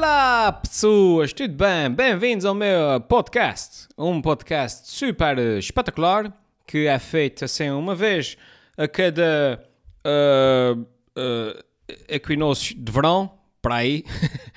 Olá, 0.00 0.52
pessoas, 0.52 1.32
tudo 1.32 1.54
bem? 1.54 1.90
Bem-vindos 1.90 2.44
ao 2.44 2.54
meu 2.54 3.00
podcast. 3.08 3.88
Um 3.98 4.22
podcast 4.22 4.88
super 4.88 5.36
espetacular 5.58 6.32
que 6.64 6.86
é 6.86 6.96
feito 7.00 7.44
assim 7.44 7.68
uma 7.70 7.96
vez 7.96 8.36
a 8.76 8.86
cada 8.86 9.60
uh, 10.06 10.80
uh, 10.80 11.64
equinócio 12.06 12.76
de 12.76 12.92
verão, 12.92 13.40
para 13.60 13.74
aí. 13.74 14.04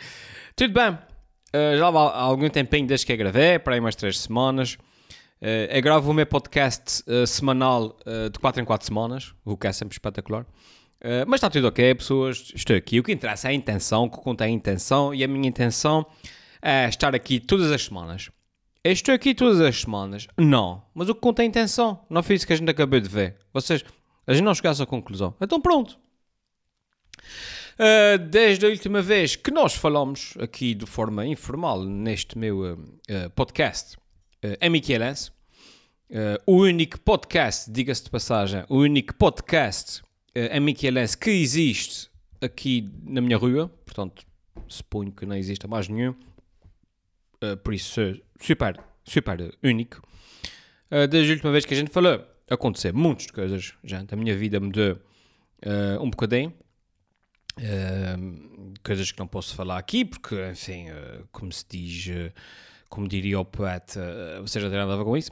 tudo 0.56 0.76
bem? 0.76 0.92
Uh, 0.92 1.76
já 1.76 1.88
há 1.88 2.22
algum 2.22 2.48
tempinho 2.48 2.86
desde 2.86 3.08
que 3.08 3.12
eu 3.12 3.18
gravei, 3.18 3.58
para 3.58 3.74
aí 3.74 3.80
umas 3.80 3.96
três 3.96 4.20
semanas. 4.20 4.78
Eu 5.42 5.82
gravo 5.82 6.12
o 6.12 6.14
meu 6.14 6.28
podcast 6.28 7.04
semanal 7.26 7.98
de 8.32 8.38
4 8.38 8.62
em 8.62 8.66
4 8.66 8.86
semanas, 8.86 9.34
o 9.44 9.58
que 9.58 9.66
é 9.66 9.72
sempre 9.72 9.96
espetacular. 9.96 10.46
Uh, 11.02 11.26
mas 11.26 11.40
está 11.40 11.50
tudo 11.50 11.68
ok, 11.68 11.96
pessoas. 11.96 12.52
Estou 12.56 12.76
aqui. 12.76 13.00
O 13.00 13.04
que 13.04 13.12
interessa 13.12 13.48
é 13.48 13.52
a 13.52 13.54
intenção, 13.54 14.04
o 14.04 14.10
que 14.10 14.18
conta 14.18 14.46
é 14.46 14.48
a 14.48 14.52
intenção. 14.52 15.14
E 15.14 15.24
a 15.24 15.28
minha 15.28 15.48
intenção 15.48 16.06
é 16.62 16.88
estar 16.88 17.16
aqui 17.16 17.40
todas 17.40 17.72
as 17.72 17.84
semanas. 17.84 18.30
Eu 18.84 18.92
estou 18.92 19.14
aqui 19.14 19.34
todas 19.34 19.60
as 19.62 19.82
semanas. 19.82 20.28
Não. 20.38 20.84
Mas 20.94 21.10
o 21.10 21.16
que 21.16 21.22
conta 21.22 21.42
é 21.42 21.46
a 21.46 21.48
intenção. 21.48 22.06
Não 22.10 22.22
foi 22.22 22.36
isso 22.36 22.46
que 22.46 22.54
a 22.54 22.56
gente 22.56 22.70
acabou 22.70 23.00
de 23.00 23.10
ver. 23.10 23.36
Vocês, 23.52 23.84
a 24.28 24.34
gente 24.34 24.44
não 24.44 24.54
chegou 24.54 24.70
a 24.70 24.72
essa 24.72 24.86
conclusão. 24.86 25.36
Então 25.42 25.60
pronto. 25.60 26.00
Uh, 27.80 28.18
desde 28.30 28.66
a 28.66 28.70
última 28.70 29.02
vez 29.02 29.36
que 29.36 29.50
nós 29.50 29.74
falamos 29.74 30.36
aqui 30.40 30.76
de 30.76 30.86
forma 30.86 31.26
informal 31.26 31.84
neste 31.84 32.38
meu 32.38 32.74
uh, 32.74 33.30
podcast, 33.36 33.98
uh, 34.44 34.70
Michelense. 34.70 35.32
Uh, 36.12 36.38
o 36.46 36.58
único 36.58 37.00
podcast, 37.00 37.72
diga-se 37.72 38.04
de 38.04 38.10
passagem, 38.10 38.66
o 38.68 38.80
único 38.80 39.16
podcast 39.16 40.04
uh, 40.36 40.62
Michelense 40.62 41.18
que 41.18 41.30
existe 41.30 42.10
aqui 42.42 42.90
na 43.04 43.22
minha 43.22 43.38
rua, 43.38 43.68
portanto, 43.86 44.26
suponho 44.68 45.12
que 45.12 45.26
não 45.26 45.36
exista 45.36 45.68
mais 45.68 45.88
nenhum, 45.88 46.12
uh, 46.12 47.58
por 47.64 47.74
isso 47.74 48.20
super, 48.40 48.80
super 49.04 49.54
único. 49.64 50.02
Uh, 50.92 51.08
desde 51.08 51.32
a 51.32 51.36
última 51.36 51.52
vez 51.52 51.66
que 51.66 51.74
a 51.74 51.78
gente 51.78 51.92
falou, 51.92 52.26
aconteceu 52.50 52.94
muitas 52.94 53.28
coisas, 53.28 53.74
gente, 53.84 54.14
a 54.14 54.18
minha 54.18 54.36
vida 54.36 54.60
mudou 54.60 54.94
uh, 55.66 56.04
um 56.04 56.10
bocadinho. 56.10 56.54
Uh, 57.58 58.74
coisas 58.84 59.12
que 59.12 59.20
não 59.20 59.28
posso 59.28 59.54
falar 59.56 59.78
aqui, 59.78 60.06
porque, 60.06 60.36
enfim, 60.50 60.90
uh, 60.90 61.28
como 61.32 61.52
se 61.52 61.66
diz, 61.70 62.08
uh, 62.08 62.34
como 62.90 63.08
diria 63.08 63.40
o 63.40 63.46
poeta, 63.46 64.42
você 64.42 64.60
já 64.60 64.70
tem 64.70 64.78
nada 64.78 64.94
a 64.94 64.98
ver 64.98 65.04
com 65.04 65.16
isso? 65.16 65.32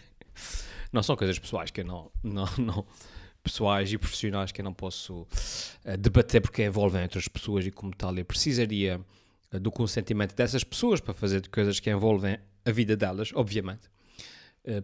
não 0.92 1.02
são 1.02 1.16
coisas 1.16 1.38
pessoais 1.38 1.70
que 1.70 1.82
eu 1.82 1.84
não, 1.84 2.10
não, 2.22 2.46
não, 2.58 2.86
pessoais 3.50 3.92
e 3.92 3.98
profissionais 3.98 4.52
que 4.52 4.60
eu 4.60 4.64
não 4.64 4.74
posso 4.74 5.26
debater 5.98 6.40
porque 6.40 6.64
envolvem 6.64 7.02
outras 7.02 7.28
pessoas 7.28 7.66
e, 7.66 7.70
como 7.70 7.94
tal, 7.94 8.16
eu 8.16 8.24
precisaria 8.24 9.00
do 9.60 9.72
consentimento 9.72 10.34
dessas 10.34 10.62
pessoas 10.62 11.00
para 11.00 11.14
fazer 11.14 11.48
coisas 11.48 11.80
que 11.80 11.90
envolvem 11.90 12.38
a 12.64 12.70
vida 12.70 12.96
delas, 12.96 13.30
obviamente. 13.34 13.88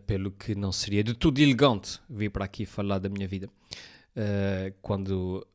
pelo 0.07 0.31
que 0.31 0.55
não 0.55 0.73
seria 0.73 1.05
de 1.05 1.13
tudo 1.15 1.39
elegante 1.41 2.01
vir 2.09 2.31
para 2.31 2.45
aqui 2.47 2.65
falar 2.65 2.99
da 2.99 3.09
minha 3.09 3.29
vida. 3.29 3.49
quando 4.81 5.47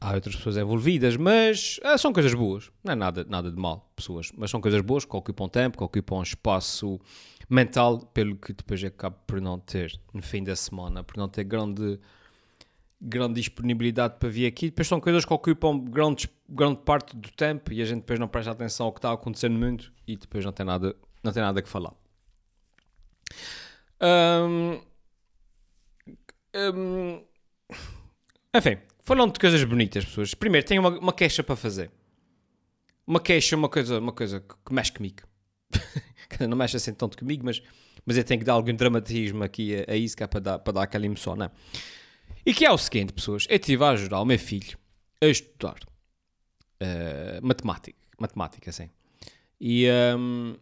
há 0.00 0.14
outras 0.14 0.36
pessoas 0.36 0.56
envolvidas, 0.56 1.16
mas 1.16 1.80
são 1.98 2.12
coisas 2.12 2.32
boas, 2.32 2.70
não 2.84 2.92
é 2.92 2.96
nada, 2.96 3.26
nada 3.28 3.50
de 3.50 3.56
mal, 3.56 3.90
pessoas, 3.96 4.30
mas 4.36 4.50
são 4.50 4.60
coisas 4.60 4.80
boas 4.80 5.04
que 5.04 5.16
ocupam 5.16 5.48
tempo, 5.48 5.76
que 5.76 5.84
ocupam 5.84 6.22
espaço 6.22 7.00
mental, 7.48 8.00
pelo 8.12 8.36
que 8.36 8.52
depois 8.52 8.82
acabo 8.84 9.16
por 9.26 9.40
não 9.40 9.58
ter 9.58 9.98
no 10.12 10.22
fim 10.22 10.44
da 10.44 10.54
semana, 10.54 11.02
por 11.02 11.16
não 11.16 11.28
ter 11.28 11.44
grande, 11.44 11.98
grande 13.00 13.34
disponibilidade 13.40 14.16
para 14.18 14.28
vir 14.28 14.46
aqui. 14.46 14.66
Depois 14.66 14.88
são 14.88 15.00
coisas 15.00 15.24
que 15.24 15.32
ocupam 15.32 15.78
grande, 15.78 16.28
grande 16.48 16.80
parte 16.80 17.16
do 17.16 17.30
tempo 17.30 17.72
e 17.72 17.80
a 17.80 17.84
gente 17.84 18.00
depois 18.00 18.18
não 18.18 18.28
presta 18.28 18.50
atenção 18.50 18.86
ao 18.86 18.92
que 18.92 18.98
está 18.98 19.12
acontecendo 19.12 19.58
mundo 19.58 19.92
e 20.06 20.16
depois 20.16 20.44
não 20.44 20.52
tem 20.52 20.66
nada, 20.66 20.94
não 21.22 21.32
tem 21.32 21.42
nada 21.42 21.62
que 21.62 21.68
falar. 21.68 21.94
Um, 24.00 24.80
um, 26.54 27.24
enfim, 28.54 28.78
Falando 29.08 29.32
de 29.32 29.40
coisas 29.40 29.64
bonitas, 29.64 30.04
pessoas. 30.04 30.34
Primeiro, 30.34 30.66
tenho 30.66 30.82
uma, 30.82 30.90
uma 30.90 31.12
queixa 31.14 31.42
para 31.42 31.56
fazer. 31.56 31.90
Uma 33.06 33.18
queixa, 33.18 33.56
uma 33.56 33.70
coisa, 33.70 33.98
uma 33.98 34.12
coisa 34.12 34.40
que 34.40 34.70
mexe 34.70 34.92
comigo. 34.92 35.22
não 36.48 36.56
mexe 36.56 36.76
assim 36.76 36.92
tanto 36.92 37.16
comigo, 37.16 37.44
mas, 37.44 37.62
mas 38.04 38.16
eu 38.16 38.24
tenho 38.24 38.40
que 38.40 38.46
dar 38.46 38.54
algum 38.54 38.74
dramatismo 38.74 39.44
aqui 39.44 39.84
a, 39.86 39.92
a 39.92 39.96
isso, 39.96 40.16
é 40.18 40.26
para 40.26 40.40
dar, 40.40 40.58
para 40.58 40.72
dar 40.72 40.82
aquela 40.82 41.06
emoção, 41.06 41.36
não 41.36 41.46
é? 41.46 41.50
E 42.44 42.54
que 42.54 42.64
é 42.64 42.70
o 42.70 42.78
seguinte, 42.78 43.12
pessoas. 43.12 43.46
Eu 43.48 43.56
estive 43.56 43.84
a 43.84 43.90
ajudar 43.90 44.20
o 44.20 44.24
meu 44.24 44.38
filho 44.38 44.78
a 45.20 45.26
estudar 45.26 45.78
uh, 46.80 47.46
matemática. 47.46 47.98
Matemática, 48.18 48.70
assim. 48.70 48.88
E, 49.60 49.86
um, 50.16 50.56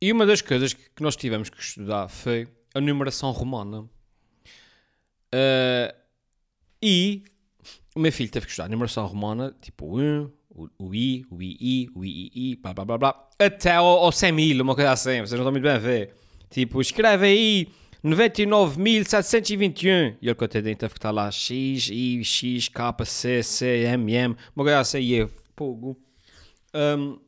e 0.00 0.12
uma 0.12 0.24
das 0.24 0.40
coisas 0.40 0.72
que, 0.72 0.82
que 0.90 1.02
nós 1.02 1.16
tivemos 1.16 1.50
que 1.50 1.60
estudar 1.60 2.08
foi 2.08 2.48
a 2.74 2.80
numeração 2.80 3.30
romana. 3.32 3.80
Uh, 5.34 5.94
e 6.80 7.24
o 7.94 8.00
meu 8.00 8.12
filho 8.12 8.30
teve 8.30 8.46
que 8.46 8.52
estudar 8.52 8.68
numeração 8.68 9.06
romana, 9.06 9.54
tipo 9.60 9.86
o 9.86 10.00
1, 10.00 10.30
o, 10.54 10.68
o 10.78 10.94
I, 10.94 11.26
o 11.30 11.42
II, 11.42 11.90
o 11.94 12.04
III, 12.04 12.58
blá 12.62 12.74
blá 12.74 12.84
blá 12.84 12.98
blá, 12.98 13.28
até 13.38 13.72
ao, 13.72 13.86
ao 13.86 14.12
100 14.12 14.32
mil, 14.32 14.62
uma 14.62 14.74
coisa 14.74 14.92
assim, 14.92 15.20
vocês 15.20 15.32
não 15.32 15.38
estão 15.38 15.52
muito 15.52 15.64
bem 15.64 15.72
a 15.72 15.78
ver. 15.78 16.14
Tipo, 16.50 16.80
escreve 16.80 17.26
aí 17.26 17.68
99.721 18.04 20.16
e 20.20 20.26
ele, 20.26 20.34
coitadinho, 20.34 20.76
teve 20.76 20.92
que 20.92 20.98
estar 20.98 21.10
lá 21.10 21.30
X, 21.30 21.88
I, 21.88 22.22
X, 22.24 22.68
K, 22.68 22.94
C, 23.04 23.42
C, 23.42 23.84
M, 23.84 24.12
M, 24.12 24.36
uma 24.54 24.64
coisa 24.64 24.80
assim, 24.80 25.00
e 25.00 25.14
eu, 25.14 25.30
fogo. 25.56 25.98
Um, 26.74 27.18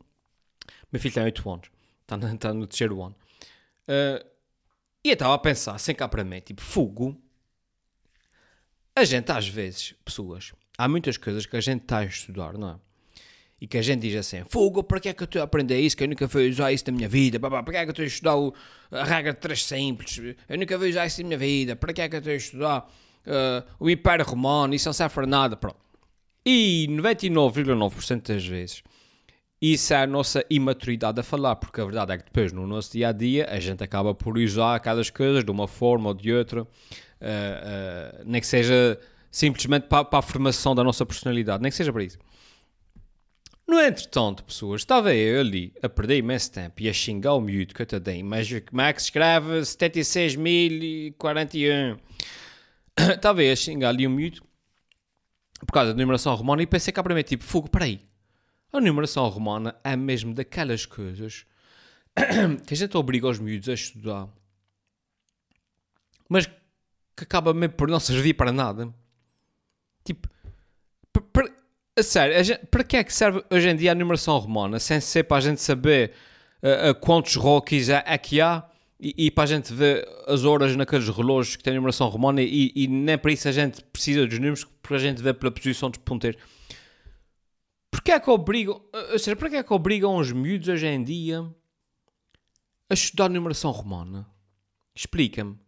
meu 0.92 1.00
filho 1.00 1.14
tem 1.14 1.24
8 1.24 1.50
anos, 1.50 1.70
está 2.02 2.16
no, 2.16 2.34
está 2.34 2.54
no 2.54 2.66
terceiro 2.66 3.02
ano. 3.02 3.16
Uh, 3.88 4.24
e 5.02 5.08
eu 5.08 5.14
estava 5.14 5.34
a 5.34 5.38
pensar, 5.38 5.78
sem 5.78 5.94
cá 5.94 6.08
para 6.08 6.24
mim, 6.24 6.40
tipo, 6.40 6.62
fogo 6.62 7.20
a 8.96 9.04
gente, 9.04 9.32
às 9.32 9.48
vezes, 9.48 9.92
pessoas, 10.04 10.52
há 10.78 10.86
muitas 10.86 11.16
coisas 11.16 11.46
que 11.46 11.56
a 11.56 11.60
gente 11.60 11.82
está 11.82 11.98
a 11.98 12.04
estudar, 12.04 12.56
não 12.56 12.70
é? 12.70 12.83
E 13.64 13.66
que 13.66 13.78
a 13.78 13.82
gente 13.82 14.02
diz 14.02 14.14
assim: 14.14 14.44
Fogo, 14.46 14.84
para 14.84 15.00
que 15.00 15.08
é 15.08 15.14
que 15.14 15.22
eu 15.22 15.24
estou 15.24 15.40
a 15.40 15.44
aprender 15.46 15.80
isso? 15.80 15.96
Que 15.96 16.04
eu 16.04 16.08
nunca 16.08 16.28
fui 16.28 16.50
usar 16.50 16.70
isso 16.70 16.84
na 16.86 16.92
minha 16.92 17.08
vida. 17.08 17.40
Para 17.40 17.62
que 17.62 17.76
é 17.78 17.82
que 17.82 17.88
eu 17.88 17.92
estou 17.92 18.02
a 18.02 18.06
estudar 18.06 18.36
o, 18.36 18.52
a 18.90 19.04
regra 19.04 19.32
de 19.32 19.38
três 19.38 19.64
simples? 19.64 20.20
Eu 20.46 20.58
nunca 20.58 20.78
fui 20.78 20.90
usar 20.90 21.06
isso 21.06 21.22
na 21.22 21.28
minha 21.28 21.38
vida. 21.38 21.74
Para 21.74 21.94
que 21.94 22.02
é 22.02 22.08
que 22.10 22.14
eu 22.14 22.18
estou 22.18 22.32
a 22.34 22.36
estudar 22.36 22.90
uh, 23.26 23.64
o 23.80 23.88
Império 23.88 24.22
Romano? 24.26 24.74
Isso 24.74 24.86
não 24.86 24.92
serve 24.92 25.14
para 25.14 25.26
nada. 25.26 25.56
Pronto. 25.56 25.78
E 26.44 26.86
99,9% 26.90 28.34
das 28.34 28.46
vezes 28.46 28.82
isso 29.62 29.94
é 29.94 30.02
a 30.02 30.06
nossa 30.06 30.44
imaturidade 30.50 31.18
a 31.18 31.22
falar, 31.22 31.56
porque 31.56 31.80
a 31.80 31.84
verdade 31.86 32.12
é 32.12 32.18
que 32.18 32.24
depois 32.24 32.52
no 32.52 32.66
nosso 32.66 32.92
dia 32.92 33.08
a 33.08 33.12
dia 33.12 33.48
a 33.50 33.58
gente 33.58 33.82
acaba 33.82 34.14
por 34.14 34.36
usar 34.36 34.74
aquelas 34.74 35.08
coisas 35.08 35.42
de 35.42 35.50
uma 35.50 35.66
forma 35.66 36.08
ou 36.08 36.14
de 36.14 36.30
outra 36.34 36.64
uh, 36.64 36.66
nem 38.26 38.42
que 38.42 38.46
seja 38.46 39.00
simplesmente 39.30 39.86
para, 39.86 40.04
para, 40.04 40.18
a 40.18 40.22
formação 40.22 40.74
da 40.74 40.84
nossa 40.84 41.06
personalidade, 41.06 41.62
nem 41.62 41.70
que 41.70 41.76
seja 41.78 41.90
para 41.90 42.04
isso. 42.04 42.18
No 43.66 43.80
entretanto, 43.80 44.44
pessoas, 44.44 44.82
estava 44.82 45.14
eu 45.14 45.40
ali 45.40 45.72
a 45.82 45.88
perder 45.88 46.18
imenso 46.18 46.52
tempo 46.52 46.82
e 46.82 46.88
a 46.88 46.92
xingar 46.92 47.34
o 47.34 47.40
miúdo 47.40 47.72
dei, 48.00 48.22
mas 48.22 48.46
que 48.46 49.00
se 49.00 49.06
escreve 49.06 49.60
76.041? 49.60 51.98
estava 53.16 53.42
eu 53.42 53.52
a 53.52 53.56
xingar 53.56 53.88
ali 53.88 54.06
o 54.06 54.10
miúdo 54.10 54.42
por 55.60 55.72
causa 55.72 55.92
da 55.92 55.98
numeração 55.98 56.34
romana 56.34 56.62
e 56.62 56.66
pensei 56.66 56.92
cá 56.92 57.02
para 57.02 57.14
mim, 57.14 57.22
tipo, 57.22 57.42
fogo, 57.42 57.70
peraí, 57.70 58.00
a 58.72 58.80
numeração 58.80 59.26
romana 59.28 59.74
é 59.82 59.96
mesmo 59.96 60.34
daquelas 60.34 60.84
coisas 60.84 61.46
que 62.66 62.74
a 62.74 62.76
gente 62.76 62.96
obriga 62.96 63.28
os 63.28 63.38
miúdos 63.38 63.68
a 63.68 63.74
estudar, 63.74 64.28
mas 66.28 66.46
que 67.16 67.22
acaba 67.22 67.54
mesmo 67.54 67.76
por 67.76 67.88
não 67.88 68.00
servir 68.00 68.34
para 68.34 68.52
nada. 68.52 68.92
Tipo, 70.04 70.28
a 71.96 72.02
sério, 72.02 72.36
a 72.36 72.42
gente, 72.42 72.66
para 72.66 72.82
que 72.82 72.96
é 72.96 73.04
que 73.04 73.12
serve 73.12 73.44
hoje 73.50 73.68
em 73.68 73.76
dia 73.76 73.92
a 73.92 73.94
numeração 73.94 74.36
romana? 74.38 74.80
Sem 74.80 75.00
ser 75.00 75.24
para 75.24 75.36
a 75.36 75.40
gente 75.40 75.60
saber 75.60 76.12
uh, 76.62 76.90
uh, 76.90 76.94
quantos 76.96 77.36
rockies 77.36 77.88
é, 77.88 78.02
é 78.04 78.18
que 78.18 78.40
há 78.40 78.68
e, 78.98 79.26
e, 79.26 79.30
para 79.30 79.44
a 79.44 79.46
gente 79.46 79.72
ver 79.72 80.08
as 80.26 80.44
horas 80.44 80.74
naqueles 80.76 81.08
relógios 81.08 81.56
que 81.56 81.62
têm 81.62 81.74
numeração 81.74 82.08
romana 82.08 82.40
e, 82.40 82.72
e 82.74 82.86
nem 82.88 83.18
para 83.18 83.32
isso 83.32 83.48
a 83.48 83.52
gente 83.52 83.82
precisa 83.84 84.26
dos 84.26 84.38
números, 84.38 84.64
porque 84.64 84.94
a 84.94 84.98
gente 84.98 85.22
vê 85.22 85.34
pela 85.34 85.52
posição 85.52 85.90
dos 85.90 85.98
ponteiros. 85.98 86.40
Porquê 87.90 88.12
é 88.12 88.20
que 88.20 88.30
obrigam, 88.30 88.80
ou 89.12 89.18
seja, 89.18 89.36
porquê 89.36 89.56
é 89.56 89.62
que 89.62 89.72
obrigam 89.72 90.16
os 90.16 90.32
miúdos 90.32 90.68
hoje 90.68 90.86
em 90.86 91.02
dia 91.02 91.44
a 92.88 92.94
estudar 92.94 93.28
numeração 93.28 93.70
romana? 93.70 94.26
Explica-me. 94.94 95.58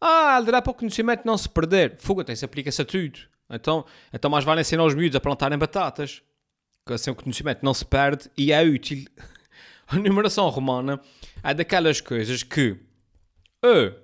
Ah, 0.00 0.40
dará 0.40 0.60
para 0.60 0.70
o 0.70 0.74
conhecimento 0.74 1.24
não 1.24 1.38
se 1.38 1.48
perder. 1.48 1.96
Fuga, 1.98 2.24
tem-se 2.24 2.44
aplica-se 2.44 2.82
a 2.82 2.84
tudo. 2.84 3.20
Então, 3.50 3.84
então 4.12 4.30
mais 4.30 4.44
vale 4.44 4.60
ensinar 4.60 4.84
os 4.84 4.94
miúdos 4.94 5.16
a 5.16 5.20
plantarem 5.20 5.58
batatas. 5.58 6.22
Que 6.86 6.92
assim 6.94 7.10
o 7.10 7.14
conhecimento 7.14 7.60
não 7.62 7.74
se 7.74 7.84
perde 7.84 8.30
e 8.36 8.52
é 8.52 8.62
útil. 8.62 9.04
A 9.90 9.96
numeração 9.96 10.46
romana 10.50 11.00
é 11.42 11.54
daquelas 11.54 11.98
coisas 11.98 12.42
que 12.42 12.72
uh, 13.64 13.94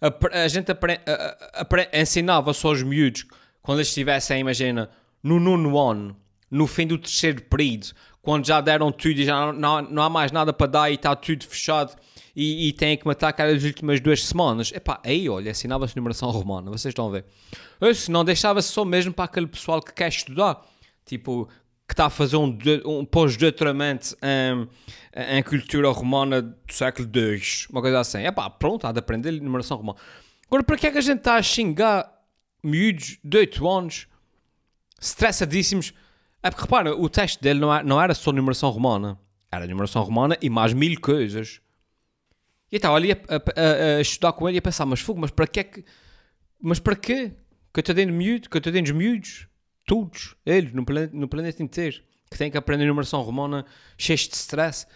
a, 0.00 0.44
a, 0.44 0.46
gente 0.46 0.70
apre, 0.70 1.00
a, 1.04 2.00
ensinava 2.00 2.54
só 2.54 2.68
aos 2.68 2.84
miúdos 2.84 3.26
quando 3.60 3.78
eles 3.78 3.88
estivessem, 3.88 4.40
imagina, 4.40 4.88
no 5.24 5.40
nono 5.40 5.76
ano 5.76 6.16
no 6.50 6.66
fim 6.66 6.86
do 6.86 6.98
terceiro 6.98 7.42
período, 7.42 7.88
quando 8.28 8.46
já 8.46 8.60
deram 8.60 8.92
tudo 8.92 9.18
e 9.18 9.24
já 9.24 9.54
não, 9.54 9.80
não 9.80 10.02
há 10.02 10.10
mais 10.10 10.30
nada 10.30 10.52
para 10.52 10.66
dar 10.66 10.90
e 10.90 10.96
está 10.96 11.16
tudo 11.16 11.46
fechado 11.46 11.96
e, 12.36 12.68
e 12.68 12.72
têm 12.74 12.94
que 12.94 13.06
matar 13.06 13.28
aquelas 13.28 13.64
últimas 13.64 14.00
duas 14.00 14.22
semanas, 14.22 14.70
epá, 14.70 15.00
aí 15.02 15.30
olha, 15.30 15.50
assinava-se 15.50 15.96
numeração 15.96 16.30
romana, 16.30 16.70
vocês 16.70 16.92
estão 16.92 17.08
a 17.08 17.10
ver. 17.10 17.24
Se 17.94 18.10
não 18.10 18.26
deixava-se 18.26 18.68
só 18.68 18.84
mesmo 18.84 19.14
para 19.14 19.24
aquele 19.24 19.46
pessoal 19.46 19.80
que 19.80 19.94
quer 19.94 20.08
estudar, 20.08 20.60
tipo, 21.06 21.48
que 21.86 21.94
está 21.94 22.04
a 22.04 22.10
fazer 22.10 22.36
um, 22.36 22.54
um 22.84 23.02
pós-doutoramento 23.02 24.14
em, 24.22 24.68
em, 25.38 25.42
cultura 25.42 25.88
romana 25.88 26.42
do 26.42 26.54
século 26.68 27.08
II, 27.10 27.40
uma 27.70 27.80
coisa 27.80 28.00
assim. 28.00 28.18
É 28.18 28.30
pá, 28.30 28.50
pronto, 28.50 28.86
há 28.86 28.92
de 28.92 28.98
aprender 28.98 29.32
numeração 29.40 29.78
romana. 29.78 29.98
Agora, 30.48 30.62
para 30.62 30.76
que 30.76 30.86
é 30.86 30.90
que 30.90 30.98
a 30.98 31.00
gente 31.00 31.20
está 31.20 31.36
a 31.36 31.42
xingar 31.42 32.12
miúdos 32.62 33.18
de 33.24 33.38
8 33.38 33.66
anos, 33.66 34.06
stressadíssimos? 35.00 35.94
É 36.42 36.50
porque, 36.50 36.62
repara, 36.62 36.94
o 36.94 37.08
teste 37.08 37.42
dele 37.42 37.60
não, 37.60 37.74
era, 37.74 37.84
não 37.84 38.00
era 38.00 38.14
só 38.14 38.32
numeração 38.32 38.70
romana. 38.70 39.18
Era 39.50 39.66
numeração 39.66 40.02
romana 40.02 40.36
e 40.40 40.48
mais 40.48 40.72
mil 40.72 41.00
coisas. 41.00 41.60
E 42.70 42.76
estava 42.76 42.96
ali 42.96 43.12
a, 43.12 43.16
a, 43.16 43.96
a, 43.96 44.00
estudar 44.00 44.32
com 44.32 44.48
ele 44.48 44.58
e 44.58 44.60
a 44.60 44.62
pensar, 44.62 44.86
mas 44.86 45.00
fogo, 45.00 45.20
mas 45.20 45.30
para 45.30 45.46
que 45.46 45.60
é 45.60 45.64
que... 45.64 45.84
Mas 46.60 46.78
para 46.78 46.94
quê? 46.94 47.32
Que 47.72 47.82
dentro 47.94 48.18
de 48.18 48.48
que 48.48 48.58
estou 48.58 48.72
dentro 48.72 48.92
de 48.92 48.98
miúdos 48.98 49.48
todos, 49.86 50.36
eles, 50.44 50.72
no 50.72 50.84
planeta, 50.84 51.16
no 51.16 51.26
planeta 51.26 51.62
inteiro, 51.62 52.02
que 52.30 52.36
têm 52.36 52.50
que 52.50 52.58
aprender 52.58 52.84
numeração 52.86 53.22
romana 53.22 53.64
cheios 53.96 54.28
de 54.28 54.36
stress. 54.36 54.86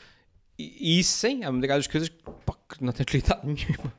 E, 0.58 0.96
e 0.96 1.00
isso 1.00 1.16
sim, 1.16 1.42
é 1.42 1.48
uma 1.48 1.66
das 1.66 1.86
coisas 1.86 2.10
pá, 2.10 2.54
que 2.68 2.84
não 2.84 2.92
tem 2.92 3.02
utilidade 3.02 3.40
nenhuma. 3.46 3.92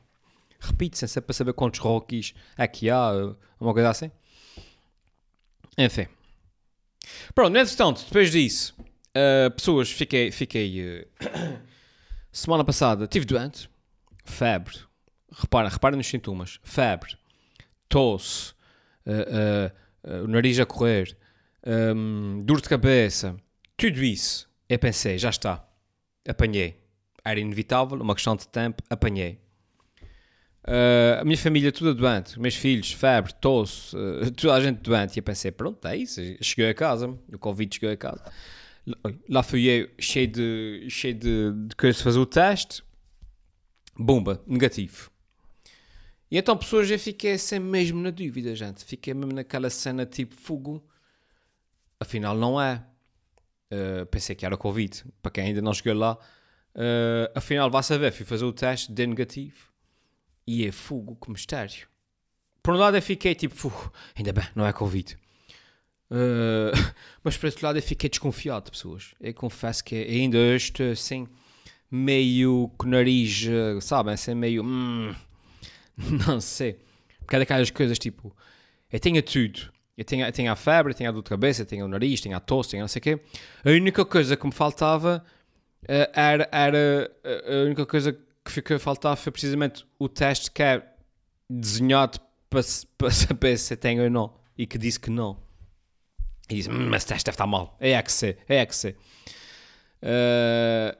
Repite-se, 0.60 1.08
sempre 1.08 1.26
para 1.26 1.34
saber 1.34 1.52
quantos 1.52 1.80
rockies 1.80 2.32
é 2.56 2.66
que 2.66 2.88
há, 2.88 3.10
uma 3.60 3.72
coisa 3.72 3.90
assim. 3.90 4.10
Enfim. 5.76 6.06
Pronto, 7.32 7.56
entretanto, 7.56 8.04
depois 8.04 8.32
disso, 8.32 8.74
uh, 8.80 9.50
pessoas, 9.52 9.90
fiquei, 9.90 10.30
fiquei 10.32 11.02
uh, 11.02 11.06
semana 12.32 12.64
passada, 12.64 13.06
tive 13.06 13.24
doente, 13.24 13.70
febre, 14.24 14.76
repara, 15.30 15.68
repara 15.68 15.96
nos 15.96 16.06
sintomas, 16.06 16.58
febre, 16.62 17.16
tosse, 17.88 18.52
uh, 19.06 20.24
o 20.24 20.28
nariz 20.28 20.58
a 20.58 20.66
correr, 20.66 21.16
um, 21.66 22.42
dor 22.44 22.60
de 22.60 22.68
cabeça, 22.68 23.36
tudo 23.76 24.02
isso. 24.02 24.48
Eu 24.68 24.78
pensei, 24.78 25.18
já 25.18 25.30
está, 25.30 25.66
apanhei. 26.28 26.82
Era 27.24 27.40
inevitável, 27.40 28.00
uma 28.00 28.14
questão 28.14 28.36
de 28.36 28.46
tempo, 28.48 28.82
apanhei. 28.90 29.40
Uh, 30.66 31.20
a 31.20 31.24
minha 31.24 31.36
família 31.36 31.70
toda 31.70 31.94
doente, 31.94 32.40
meus 32.40 32.54
filhos, 32.54 32.90
febre, 32.90 33.34
tosse, 33.34 33.94
uh, 33.94 34.30
toda 34.32 34.54
a 34.54 34.60
gente 34.60 34.78
doente. 34.78 35.16
E 35.16 35.18
eu 35.18 35.22
pensei, 35.22 35.52
pronto, 35.52 35.86
é 35.86 35.96
isso. 35.96 36.20
Cheguei 36.40 36.70
a 36.70 36.74
casa, 36.74 37.08
o 37.08 37.38
Covid 37.38 37.74
chegou 37.74 37.90
a 37.90 37.96
casa. 37.96 38.24
Lá 39.28 39.42
fui 39.42 39.66
eu, 39.66 39.90
cheio 39.98 40.26
de, 40.26 40.86
cheio 40.88 41.14
de, 41.14 41.52
de 41.52 41.92
fazer 41.92 42.18
o 42.18 42.24
teste. 42.24 42.82
Bomba, 43.96 44.42
negativo. 44.46 45.10
E 46.30 46.38
então, 46.38 46.56
pessoas, 46.56 46.90
eu 46.90 46.98
fiquei 46.98 47.32
assim 47.32 47.58
mesmo 47.58 48.00
na 48.00 48.10
dúvida, 48.10 48.54
gente. 48.54 48.84
Fiquei 48.84 49.12
mesmo 49.12 49.34
naquela 49.34 49.68
cena 49.68 50.06
tipo 50.06 50.34
fogo. 50.34 50.82
Afinal, 52.00 52.34
não 52.36 52.60
é. 52.60 52.82
Uh, 53.70 54.06
pensei 54.06 54.34
que 54.34 54.46
era 54.46 54.56
Covid. 54.56 55.04
Para 55.22 55.30
quem 55.30 55.44
ainda 55.44 55.60
não 55.60 55.74
chegou 55.74 55.94
lá. 55.94 56.18
Afinal, 57.34 57.70
vá 57.70 57.82
saber. 57.82 58.12
Fui 58.12 58.24
fazer 58.24 58.44
o 58.44 58.52
teste 58.52 58.90
de 58.92 59.06
negativo. 59.06 59.73
E 60.46 60.66
é 60.66 60.72
fogo, 60.72 61.16
que 61.16 61.30
mistério. 61.30 61.86
Por 62.62 62.74
um 62.74 62.78
lado, 62.78 62.96
eu 62.96 63.02
fiquei 63.02 63.34
tipo, 63.34 63.54
fogo, 63.54 63.92
ainda 64.14 64.32
bem, 64.32 64.44
não 64.54 64.66
é 64.66 64.72
Covid. 64.72 65.16
Uh, 66.10 66.72
mas 67.22 67.36
por 67.36 67.46
outro 67.46 67.66
lado, 67.66 67.78
eu 67.78 67.82
fiquei 67.82 68.08
desconfiado, 68.08 68.70
pessoas. 68.70 69.14
Eu 69.20 69.34
confesso 69.34 69.84
que 69.84 69.94
ainda 69.94 70.38
estou 70.54 70.90
assim, 70.90 71.26
meio 71.90 72.70
com 72.76 72.86
o 72.86 72.90
nariz, 72.90 73.46
sabem, 73.82 74.14
assim, 74.14 74.34
meio. 74.34 74.62
Hum, 74.64 75.14
não 76.26 76.40
sei. 76.40 76.78
Porque 77.20 77.36
é 77.36 77.38
daquelas 77.38 77.70
coisas 77.70 77.98
tipo, 77.98 78.34
eu 78.92 79.00
tenho 79.00 79.22
tudo. 79.22 79.72
Eu 79.96 80.04
tenho, 80.04 80.26
eu 80.26 80.32
tenho 80.32 80.50
a 80.50 80.56
febre, 80.56 80.92
tenho 80.92 81.10
a 81.10 81.12
dor 81.12 81.22
de 81.22 81.28
cabeça, 81.28 81.64
tenho 81.64 81.84
o 81.84 81.88
nariz, 81.88 82.20
tenho 82.20 82.36
a 82.36 82.40
tosse, 82.40 82.70
tenho 82.70 82.82
não 82.82 82.88
sei 82.88 82.98
o 82.98 83.02
quê. 83.02 83.20
A 83.64 83.70
única 83.70 84.04
coisa 84.04 84.36
que 84.36 84.44
me 84.44 84.52
faltava 84.52 85.24
uh, 85.84 86.10
era, 86.12 86.48
era 86.50 87.12
uh, 87.24 87.62
a 87.62 87.64
única 87.66 87.86
coisa 87.86 88.18
que 88.44 88.52
ficou 88.52 88.76
a 88.76 88.80
faltar 88.80 89.16
foi 89.16 89.32
precisamente 89.32 89.86
o 89.98 90.08
teste 90.08 90.50
que 90.50 90.62
é 90.62 90.86
desenhado 91.48 92.20
para, 92.50 92.60
para 92.98 93.10
saber 93.10 93.58
se 93.58 93.76
tenho 93.76 94.04
ou 94.04 94.10
não. 94.10 94.34
E 94.56 94.66
que 94.66 94.78
disse 94.78 95.00
que 95.00 95.10
não. 95.10 95.42
E 96.48 96.56
disse, 96.56 96.70
hum, 96.70 96.88
mas 96.88 97.02
o 97.04 97.06
teste 97.08 97.24
deve 97.24 97.34
estar 97.34 97.46
mal. 97.46 97.76
É, 97.80 97.92
é 97.92 98.02
que 98.02 98.12
ser, 98.12 98.38
é 98.48 98.64
que 98.64 98.76
ser. 98.76 98.96
Uh, 100.02 100.96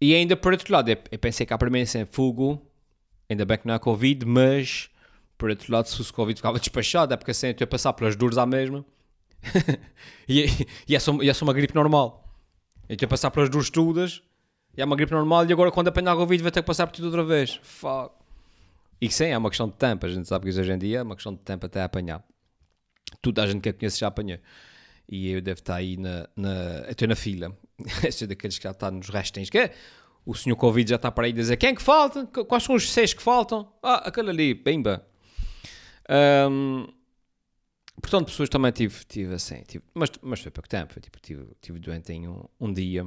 e 0.00 0.14
ainda 0.14 0.36
por 0.36 0.52
outro 0.52 0.72
lado, 0.72 0.90
eu, 0.90 1.18
pensei 1.18 1.46
que 1.46 1.52
a 1.52 1.58
primeira 1.58 1.86
sem 1.86 2.04
fogo 2.04 2.70
Ainda 3.28 3.44
bem 3.44 3.56
que 3.56 3.66
não 3.66 3.74
é 3.74 3.78
Covid, 3.78 4.26
mas 4.26 4.90
por 5.38 5.50
outro 5.50 5.72
lado, 5.72 5.88
se 5.88 6.00
o 6.00 6.12
Covid 6.12 6.36
ficava 6.36 6.58
despachado, 6.60 7.14
é 7.14 7.16
porque 7.16 7.30
assim 7.30 7.48
eu 7.48 7.56
ia 7.58 7.66
passar 7.66 7.92
pelas 7.94 8.14
dores 8.14 8.38
à 8.38 8.46
mesma 8.46 8.84
e, 10.28 10.46
e, 10.88 10.94
é 10.94 10.98
só, 10.98 11.22
e 11.22 11.28
é 11.28 11.34
só 11.34 11.44
uma 11.44 11.52
gripe 11.52 11.74
normal. 11.74 12.22
Eu 12.88 12.96
ia 13.00 13.08
passar 13.08 13.30
pelas 13.30 13.48
dores 13.48 13.70
todas 13.70 14.22
é 14.76 14.84
uma 14.84 14.96
gripe 14.96 15.12
normal 15.12 15.46
e 15.46 15.52
agora 15.52 15.70
quando 15.70 15.88
apanhar 15.88 16.16
Covid 16.16 16.42
vai 16.42 16.52
ter 16.52 16.62
que 16.62 16.66
passar 16.66 16.86
por 16.86 16.94
tudo 16.94 17.06
outra 17.06 17.24
vez. 17.24 17.60
Fuck. 17.62 18.14
E 19.00 19.10
sim, 19.10 19.26
é 19.26 19.38
uma 19.38 19.50
questão 19.50 19.68
de 19.68 19.74
tempo. 19.74 20.06
A 20.06 20.08
gente 20.08 20.28
sabe 20.28 20.50
que 20.50 20.58
hoje 20.58 20.72
em 20.72 20.78
dia 20.78 20.98
é 20.98 21.02
uma 21.02 21.14
questão 21.14 21.32
de 21.32 21.40
tempo 21.40 21.66
até 21.66 21.82
apanhar. 21.82 22.24
Tudo 23.20 23.40
a 23.40 23.46
gente 23.46 23.60
que 23.60 23.68
eu 23.68 23.74
conheço 23.74 23.98
já 23.98 24.08
apanhou. 24.08 24.38
E 25.08 25.30
eu 25.30 25.40
devo 25.40 25.60
estar 25.60 25.76
aí 25.76 25.96
na. 25.96 26.28
na 26.36 26.86
estou 26.88 27.06
na 27.06 27.16
fila. 27.16 27.56
Sou 28.10 28.26
daqueles 28.26 28.56
que 28.56 28.64
já 28.64 28.70
está 28.70 28.90
nos 28.90 29.08
restins. 29.08 29.50
Que 29.50 29.58
é? 29.58 29.74
o 30.26 30.34
senhor 30.34 30.56
Covid 30.56 30.88
já 30.88 30.96
está 30.96 31.10
para 31.10 31.26
aí 31.26 31.32
a 31.32 31.34
dizer 31.34 31.56
quem 31.56 31.70
é 31.70 31.74
que 31.74 31.82
falta? 31.82 32.26
Quais 32.26 32.62
são 32.62 32.74
os 32.74 32.90
seis 32.90 33.12
que 33.12 33.22
faltam? 33.22 33.70
Ah, 33.82 34.08
aquele 34.08 34.30
ali, 34.30 34.54
bimba. 34.54 35.06
Um, 36.50 36.86
portanto, 38.00 38.26
pessoas 38.26 38.48
também 38.48 38.72
tive, 38.72 39.04
tive 39.04 39.34
assim, 39.34 39.62
tive, 39.66 39.84
mas, 39.92 40.10
mas 40.22 40.40
foi 40.40 40.50
pouco 40.50 40.68
tempo. 40.68 40.98
Tipo, 40.98 41.20
tive, 41.20 41.46
tive 41.60 41.78
doente 41.78 42.12
em 42.12 42.26
um, 42.26 42.44
um 42.58 42.72
dia, 42.72 43.06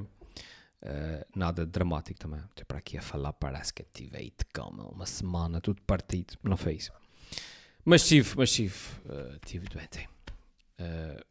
uh, 0.84 1.26
nada 1.36 1.66
dramático 1.66 2.20
também. 2.20 2.40
Estou 2.40 2.66
para 2.66 2.78
aqui 2.78 2.98
a 2.98 3.02
falar, 3.02 3.34
parece 3.34 3.74
que 3.74 3.84
tive 3.84 4.18
de 4.18 4.46
calma, 4.54 4.88
uma 4.88 5.06
semana, 5.06 5.62
tudo 5.62 5.82
partido. 5.84 6.36
Não 6.44 6.58
foi 6.58 6.74
isso. 6.76 6.92
Mas 7.86 8.08
tive, 8.08 8.36
mas 8.38 8.52
tive, 8.52 8.76
uh, 9.06 9.40
tive 9.46 9.68
doente. 9.68 10.08
Uh, 10.80 11.24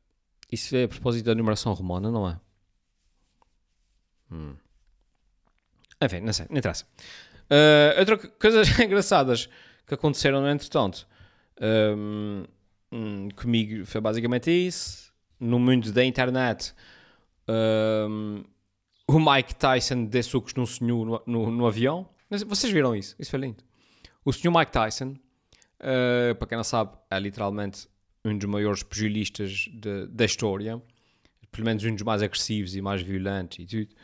isso 0.51 0.75
é 0.77 0.85
a 0.85 0.89
propósito 0.89 1.27
da 1.27 1.35
numeração 1.35 1.73
romana, 1.73 2.11
não 2.11 2.29
é? 2.29 2.41
Hum. 4.31 4.57
Enfim, 6.01 6.21
não 6.21 6.33
sei, 6.33 6.47
não 6.51 6.59
interessa. 6.59 6.85
Uh, 7.51 7.99
outra 7.99 8.17
coisas 8.17 8.69
engraçadas 8.81 9.49
que 9.87 9.95
aconteceram 9.95 10.41
no 10.41 10.49
entretanto 10.49 11.07
um, 11.61 12.45
um, 12.91 13.29
comigo 13.31 13.87
foi 13.87 14.01
basicamente 14.01 14.51
isso. 14.51 15.13
No 15.39 15.59
mundo 15.59 15.93
da 15.93 16.05
internet, 16.05 16.75
um, 17.49 18.43
o 19.09 19.19
Mike 19.21 19.55
Tyson 19.55 20.05
deu 20.05 20.23
sucos 20.23 20.55
num 20.55 20.67
senhor 20.67 21.07
no, 21.07 21.23
no, 21.27 21.51
no, 21.51 21.67
avião. 21.67 22.09
Vocês 22.31 22.73
viram 22.73 22.95
isso? 22.95 23.15
Isso 23.19 23.31
foi 23.31 23.41
lindo. 23.41 23.63
O 24.25 24.33
senhor 24.33 24.57
Mike 24.57 24.73
Tyson, 24.73 25.15
uh, 25.81 26.35
para 26.35 26.49
quem 26.49 26.57
não 26.57 26.65
sabe, 26.65 26.97
é 27.11 27.19
literalmente 27.21 27.89
um 28.25 28.37
dos 28.37 28.49
maiores 28.49 28.83
pugilistas 28.83 29.69
da 30.11 30.25
história. 30.25 30.83
Pelo 31.53 31.65
menos 31.65 31.85
um 31.85 31.95
dos 31.95 32.03
mais 32.03 32.23
agressivos 32.23 32.75
e 32.75 32.83
mais 32.83 33.01
violentos 33.01 33.59
e 33.61 33.67
tudo. 33.67 33.95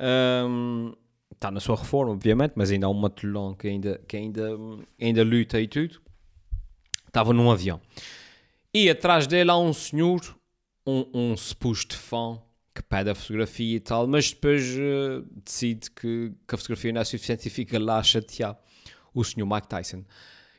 Um, 0.00 0.92
está 1.32 1.50
na 1.50 1.60
sua 1.60 1.76
reforma, 1.76 2.12
obviamente, 2.12 2.52
mas 2.54 2.70
ainda 2.70 2.86
há 2.86 2.90
um 2.90 2.94
matelão 2.94 3.54
que 3.54 3.68
ainda, 3.68 4.00
que 4.06 4.16
ainda, 4.16 4.50
ainda 5.00 5.24
luta 5.24 5.60
e 5.60 5.66
tudo. 5.66 6.00
Estava 7.06 7.32
num 7.32 7.50
avião. 7.50 7.80
E 8.72 8.90
atrás 8.90 9.26
dele 9.26 9.50
há 9.50 9.56
um 9.56 9.72
senhor, 9.72 10.20
um, 10.86 11.06
um 11.14 11.36
suposto 11.36 11.96
fã, 11.96 12.40
que 12.74 12.82
pede 12.82 13.10
a 13.10 13.14
fotografia 13.14 13.76
e 13.76 13.80
tal, 13.80 14.06
mas 14.06 14.32
depois 14.32 14.76
uh, 14.76 15.24
decide 15.44 15.90
que, 15.90 16.32
que, 16.46 16.54
a 16.54 16.58
fotografia 16.58 16.92
não 16.92 17.00
é 17.00 17.04
suficiente 17.04 17.46
e 17.46 17.50
fica 17.50 17.78
lá 17.78 17.98
a 17.98 18.02
chatear 18.02 18.58
o 19.14 19.22
senhor 19.22 19.46
Mike 19.46 19.68
Tyson. 19.68 20.04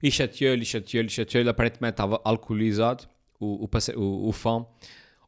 E 0.02 0.10
chateou-lhe, 0.10 0.64
chateou-lhe, 0.64 1.10
chateou-lhe. 1.10 1.50
Aparentemente 1.50 1.94
estava 1.94 2.22
alcoolizado, 2.24 3.06
o, 3.40 3.66
o, 3.66 3.70
o, 3.98 4.30
o 4.30 4.32
fã, 4.32 4.66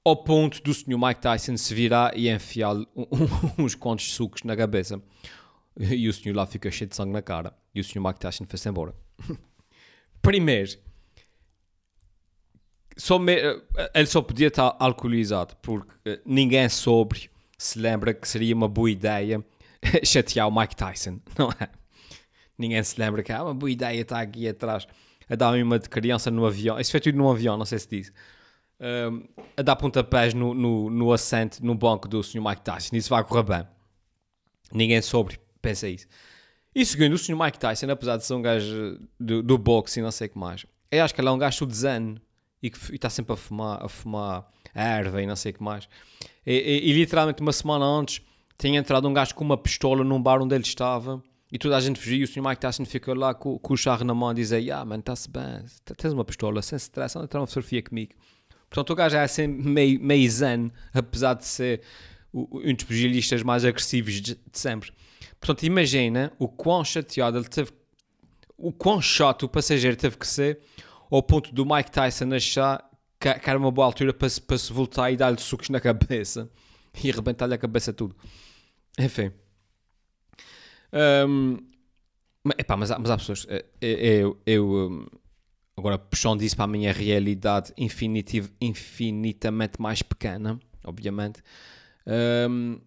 ao 0.03 0.15
ponto 0.15 0.61
do 0.63 0.73
senhor 0.73 0.97
Mike 0.97 1.19
Tyson 1.19 1.57
se 1.57 1.73
virar 1.73 2.17
e 2.17 2.29
enfiar-lhe 2.29 2.87
uns 3.59 3.75
quantos 3.75 4.13
sucos 4.13 4.43
na 4.43 4.55
cabeça. 4.55 5.01
E 5.77 6.07
o 6.07 6.13
senhor 6.13 6.35
lá 6.35 6.45
fica 6.45 6.71
cheio 6.71 6.89
de 6.89 6.95
sangue 6.95 7.11
na 7.11 7.21
cara. 7.21 7.53
E 7.75 7.81
o 7.81 7.83
senhor 7.83 8.07
Mike 8.07 8.19
Tyson 8.19 8.45
foi-se 8.47 8.69
embora. 8.69 8.95
Primeiro, 10.21 10.79
só 12.97 13.19
me, 13.19 13.35
ele 13.93 14.07
só 14.07 14.21
podia 14.21 14.47
estar 14.47 14.75
alcoolizado 14.79 15.55
porque 15.61 15.91
eh, 16.05 16.19
ninguém 16.25 16.67
sobre 16.67 17.29
se 17.57 17.79
lembra 17.79 18.13
que 18.13 18.27
seria 18.27 18.55
uma 18.55 18.67
boa 18.67 18.89
ideia 18.89 19.43
chatear 20.03 20.47
o 20.47 20.55
Mike 20.55 20.75
Tyson, 20.75 21.19
não 21.37 21.49
é? 21.51 21.69
Ninguém 22.57 22.83
se 22.83 22.99
lembra 22.99 23.21
que 23.21 23.31
é 23.31 23.41
uma 23.41 23.53
boa 23.53 23.69
ideia 23.69 24.01
estar 24.01 24.19
aqui 24.19 24.47
atrás 24.47 24.87
a 25.29 25.35
dar 25.35 25.53
uma 25.53 25.77
de 25.77 25.89
criança 25.89 26.31
no 26.31 26.45
avião. 26.45 26.79
Isso 26.79 26.91
foi 26.91 26.99
tudo 26.99 27.17
num 27.17 27.29
avião, 27.29 27.55
não 27.57 27.65
sei 27.65 27.79
se 27.79 27.87
diz. 27.87 28.13
um, 28.79 29.23
a 29.55 29.61
dar 29.61 29.75
pontapés 29.75 30.33
no, 30.33 30.53
no, 30.53 30.89
no 30.89 31.13
assento, 31.13 31.63
no 31.63 31.75
banco 31.75 32.07
do 32.07 32.23
Sr. 32.23 32.41
Mike 32.41 32.61
Tyson. 32.61 32.95
Isso 32.95 33.09
vai 33.09 33.23
correr 33.23 33.43
bem. 33.43 33.67
Ninguém 34.71 35.01
sobre 35.01 35.39
pensa 35.61 35.87
isso. 35.87 36.07
E 36.73 36.85
segundo, 36.85 37.13
o 37.13 37.17
Sr. 37.17 37.35
Mike 37.35 37.59
Tyson, 37.59 37.89
apesar 37.89 38.17
de 38.17 38.25
ser 38.25 38.33
um 38.33 38.41
gajo 38.41 38.99
do, 39.19 39.43
do 39.43 39.57
boxe 39.57 39.99
e 39.99 40.03
não 40.03 40.11
sei 40.11 40.27
o 40.27 40.29
que 40.31 40.37
mais, 40.37 40.65
eu 40.91 41.03
acho 41.03 41.13
que 41.13 41.21
ele 41.21 41.27
é 41.27 41.31
um 41.31 41.37
gajo 41.37 41.65
de 41.65 41.75
zen 41.75 42.15
e 42.61 42.69
que 42.69 42.95
está 42.95 43.09
sempre 43.09 43.33
a 43.33 43.35
fumar, 43.35 43.83
a 43.83 43.89
fumar 43.89 44.47
erva 44.73 45.21
e 45.21 45.25
não 45.25 45.35
sei 45.35 45.51
o 45.51 45.55
que 45.55 45.63
mais. 45.63 45.87
E, 46.45 46.53
e, 46.53 46.89
e, 46.89 46.93
literalmente 46.93 47.41
uma 47.41 47.53
semana 47.53 47.85
antes 47.85 48.21
tinha 48.57 48.79
entrado 48.79 49.07
um 49.07 49.13
gajo 49.13 49.35
com 49.35 49.43
uma 49.43 49.57
pistola 49.57 50.03
num 50.03 50.21
bar 50.21 50.41
onde 50.41 50.55
ele 50.55 50.63
estava 50.63 51.21
e 51.51 51.57
toda 51.57 51.77
a 51.77 51.79
gente 51.79 51.99
fugia 51.99 52.17
e 52.17 52.23
o 52.23 52.27
Sr. 52.27 52.41
Mike 52.41 52.61
Tyson 52.61 52.85
ficou 52.85 53.13
lá 53.13 53.33
com, 53.33 53.57
com 53.59 53.73
o 53.73 53.77
charro 53.77 54.03
na 54.03 54.13
mão 54.13 54.29
a 54.29 54.33
dizer: 54.33 54.59
Yeah, 54.59 54.83
mano, 54.83 54.99
está-se 54.99 55.29
bem, 55.29 55.63
tens 55.95 56.13
uma 56.13 56.25
pistola, 56.25 56.61
sem 56.61 56.77
stress, 56.77 57.17
anda 57.17 57.25
a 57.25 57.27
entrar 57.27 57.39
uma 57.39 57.47
fotografia 57.47 57.81
comigo. 57.81 58.13
Portanto, 58.69 58.89
o 58.91 58.95
gajo 58.95 59.15
é 59.15 59.23
assim 59.23 59.47
meio, 59.47 59.99
meio 60.01 60.29
zen, 60.29 60.71
apesar 60.93 61.35
de 61.35 61.45
ser 61.45 61.81
um 62.33 62.73
dos 62.73 62.83
pugilistas 62.83 63.41
mais 63.43 63.63
agressivos 63.63 64.15
de, 64.15 64.35
de 64.35 64.59
sempre. 64.59 64.91
Portanto, 65.39 65.63
imagina 65.63 66.33
o 66.37 66.47
quão 66.47 66.83
chateado 66.83 67.37
ele 67.37 67.47
teve, 67.47 67.71
o 68.57 68.71
quão 68.71 69.01
chato 69.01 69.43
o 69.43 69.49
passageiro 69.49 69.95
teve 69.95 70.17
que 70.17 70.27
ser 70.27 70.59
ao 71.09 71.23
ponto 71.23 71.53
do 71.53 71.65
Mike 71.65 71.91
Tyson 71.91 72.33
achar 72.33 72.89
que, 73.19 73.33
que 73.33 73.49
era 73.49 73.57
uma 73.57 73.71
boa 73.71 73.85
altura 73.85 74.13
para, 74.13 74.27
para 74.45 74.57
se 74.57 74.71
voltar 74.71 75.11
e 75.11 75.17
dar-lhe 75.17 75.39
sucos 75.39 75.69
na 75.69 75.79
cabeça 75.79 76.49
e 77.03 77.09
arrebentar-lhe 77.09 77.53
a 77.53 77.57
cabeça 77.57 77.93
tudo. 77.93 78.15
Enfim. 78.99 79.31
Um, 80.93 81.57
epá, 82.57 82.77
mas, 82.77 82.89
mas 82.89 83.09
há 83.09 83.17
pessoas. 83.17 83.45
Eh, 83.49 83.65
eh, 83.81 84.19
eu, 84.21 84.37
eu, 84.45 84.69
hum, 84.69 85.05
agora 85.75 85.97
puxando 85.97 86.41
isso 86.41 86.55
para 86.55 86.65
a 86.65 86.67
minha 86.67 86.93
realidade 86.93 87.73
infinitamente 88.61 89.81
mais 89.81 90.01
pequena, 90.01 90.59
obviamente. 90.83 91.41
Um, 92.49 92.79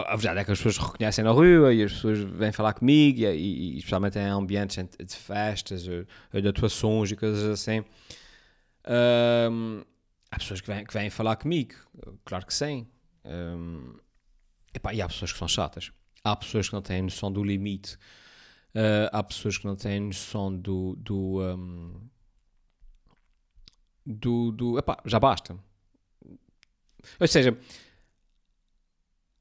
a 0.00 0.16
verdade 0.16 0.40
é 0.40 0.44
que 0.44 0.52
as 0.52 0.58
pessoas 0.58 0.78
reconhecem 0.78 1.24
na 1.24 1.30
rua 1.30 1.72
e 1.72 1.82
as 1.82 1.92
pessoas 1.92 2.18
vêm 2.18 2.52
falar 2.52 2.74
comigo, 2.74 3.20
e, 3.20 3.74
e 3.74 3.78
especialmente 3.78 4.18
em 4.18 4.26
ambientes 4.26 4.76
de 4.76 5.16
festas 5.16 5.86
ou, 5.86 6.04
ou 6.32 6.40
de 6.40 6.48
atuações 6.48 7.10
e 7.10 7.16
coisas 7.16 7.44
assim. 7.44 7.84
Um, 9.50 9.82
há 10.30 10.38
pessoas 10.38 10.60
que 10.60 10.68
vêm, 10.68 10.84
que 10.84 10.92
vêm 10.92 11.10
falar 11.10 11.36
comigo, 11.36 11.74
claro 12.24 12.46
que 12.46 12.54
sim. 12.54 12.86
Um, 13.24 13.96
epá, 14.74 14.94
e 14.94 15.02
há 15.02 15.08
pessoas 15.08 15.32
que 15.32 15.38
são 15.38 15.48
chatas. 15.48 15.90
Há 16.22 16.36
pessoas 16.36 16.68
que 16.68 16.74
não 16.74 16.82
têm 16.82 17.02
noção 17.02 17.32
do 17.32 17.42
limite. 17.42 17.96
Uh, 18.74 19.08
há 19.12 19.22
pessoas 19.22 19.58
que 19.58 19.64
não 19.64 19.76
têm 19.76 20.00
noção 20.00 20.54
do. 20.56 20.96
do, 20.96 21.40
um, 21.42 22.00
do, 24.04 24.52
do 24.52 24.78
epá, 24.78 24.98
já 25.04 25.18
basta. 25.18 25.56
Ou 27.20 27.26
seja, 27.26 27.56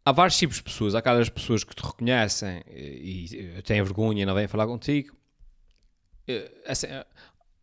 há 0.05 0.11
vários 0.11 0.37
tipos 0.37 0.57
de 0.57 0.63
pessoas. 0.63 0.93
Há 0.93 0.99
aquelas 0.99 1.29
pessoas 1.29 1.63
que 1.63 1.75
te 1.75 1.83
reconhecem 1.83 2.61
e, 2.69 3.57
e 3.57 3.61
têm 3.63 3.81
vergonha 3.81 4.23
e 4.23 4.25
não 4.25 4.35
vêm 4.35 4.47
falar 4.47 4.67
contigo. 4.67 5.15
É, 6.27 6.51
assim, 6.67 6.87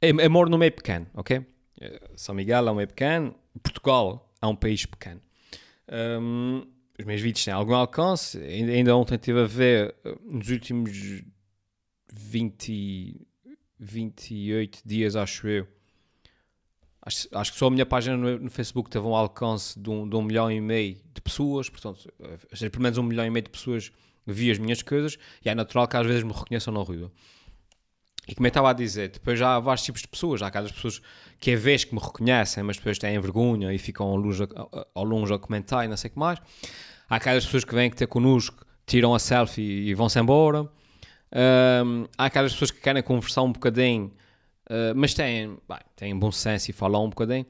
é 0.01 0.25
amor 0.25 0.51
no 0.51 0.59
meio 0.59 0.73
pequeno, 0.73 1.07
ok? 1.15 1.47
São 2.17 2.35
Miguel 2.35 2.69
é 2.69 2.71
um 2.71 2.75
meio 2.75 2.89
pequeno, 2.89 3.35
Portugal 3.63 4.33
é 4.41 4.47
um 4.47 4.57
país 4.57 4.85
pequeno. 4.85 5.21
Um, 6.21 6.67
os 6.99 7.05
meus 7.05 7.21
vídeos 7.21 7.45
têm 7.45 7.55
algum 7.55 7.75
alcance. 7.75 8.39
Ainda, 8.39 8.73
ainda 8.73 8.97
ontem 8.97 9.15
estive 9.15 9.41
a 9.41 9.47
ver, 9.47 9.95
nos 10.25 10.49
últimos 10.49 11.23
20, 12.13 13.27
28 13.79 14.81
dias, 14.85 15.17
acho 15.17 15.49
eu, 15.49 15.67
Acho, 17.05 17.29
acho, 17.33 17.53
que 17.53 17.59
só 17.59 17.67
a 17.67 17.71
minha 17.71 17.85
página 17.85 18.17
no, 18.17 18.39
no, 18.39 18.49
Facebook 18.49 18.89
teve 18.89 19.05
um 19.05 19.17
alcance 19.17 19.77
de 19.77 19.91
um, 19.91 20.09
de 20.09 20.15
um 20.15 20.23
milhão 20.23 20.49
e 20.49 20.61
meio 20.61 21.01
de 21.23 21.31
pessoas, 21.31 21.69
portanto, 21.69 22.13
pelo 22.71 22.83
menos 22.83 22.99
um 22.99 23.03
milhão 23.03 23.25
e 23.25 23.31
meio 23.31 23.45
de 23.45 23.51
pessoas 23.51 23.93
vi 24.27 24.51
as 24.51 24.59
minhas 24.59 24.83
coisas 24.83 25.19
e 25.45 25.49
é 25.49 25.55
natural 25.55 25.89
que 25.89 25.97
às 25.97 26.07
vezes 26.07 26.23
me 26.23 26.33
reconheçam 26.33 26.73
na 26.73 26.81
rua. 26.81 27.11
E 28.29 28.35
como 28.35 28.47
eu 28.47 28.49
estava 28.49 28.71
a 28.71 28.73
dizer, 28.73 29.09
depois 29.09 29.39
já 29.39 29.57
há 29.57 29.61
vários 29.61 29.85
tipos 29.85 30.01
de 30.01 30.07
pessoas. 30.07 30.43
Há 30.43 30.47
aquelas 30.47 30.71
pessoas 30.71 31.03
que 31.41 31.51
é 31.51 31.57
vez 31.57 31.83
que 31.85 31.93
me 31.93 32.01
reconhecem, 32.01 32.63
mas 32.63 32.77
depois 32.77 32.97
têm 32.97 33.19
vergonha 33.19 33.73
e 33.73 33.79
ficam 33.79 34.07
ao 34.07 34.17
longe, 34.17 34.45
ao 34.95 35.05
longe 35.05 35.35
a 35.35 35.39
comentar 35.39 35.85
e 35.85 35.89
não 35.89 35.97
sei 35.97 36.09
o 36.09 36.13
que 36.13 36.19
mais. 36.19 36.39
Há 37.09 37.17
aquelas 37.17 37.45
pessoas 37.45 37.65
que 37.65 37.75
vêm 37.75 37.91
ter 37.91 38.07
connosco, 38.07 38.65
tiram 38.87 39.13
a 39.13 39.19
selfie 39.19 39.89
e 39.89 39.95
vão-se 39.95 40.21
embora. 40.21 40.63
Um, 41.83 42.07
há 42.17 42.27
aquelas 42.27 42.53
pessoas 42.53 42.71
que 42.71 42.81
querem 42.81 43.03
conversar 43.03 43.43
um 43.43 43.53
bocadinho 43.53 44.13
ah, 44.73 44.95
mas 44.95 45.13
têm, 45.13 45.59
bem, 45.69 45.79
têm 45.95 46.19
bom 46.19 46.33
senso 46.33 46.71
e 46.71 46.73
falam 46.73 47.05
um 47.05 47.11
bocadinho. 47.11 47.47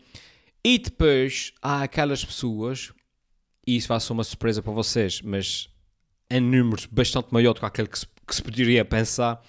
E 0.65 0.79
depois 0.79 1.53
há 1.63 1.83
aquelas 1.83 2.25
pessoas, 2.25 2.93
e 3.67 3.77
isso 3.77 3.89
vai 3.89 4.01
ser 4.01 4.13
uma 4.13 4.25
surpresa 4.25 4.63
para 4.63 4.73
vocês, 4.73 5.21
mas 5.23 5.69
em 6.31 6.41
números 6.41 6.87
bastante 6.87 7.29
maior 7.31 7.53
do 7.53 7.61
que 7.61 7.67
aquele 7.67 7.89
que 7.89 7.99
se, 7.99 8.07
que 8.27 8.35
se 8.35 8.43
poderia 8.43 8.85
pensar. 8.85 9.43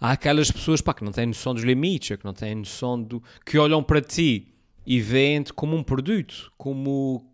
Há 0.00 0.12
aquelas 0.12 0.50
pessoas 0.50 0.80
pá, 0.80 0.92
que 0.92 1.04
não 1.04 1.12
têm 1.12 1.26
noção 1.26 1.54
dos 1.54 1.62
limites, 1.62 2.16
que 2.16 2.24
não 2.24 2.34
têm 2.34 2.54
noção 2.54 3.00
do. 3.00 3.22
que 3.46 3.56
olham 3.58 3.82
para 3.82 4.00
ti 4.00 4.52
e 4.84 5.00
veem-te 5.00 5.52
como 5.52 5.76
um 5.76 5.82
produto, 5.82 6.52
como. 6.58 7.24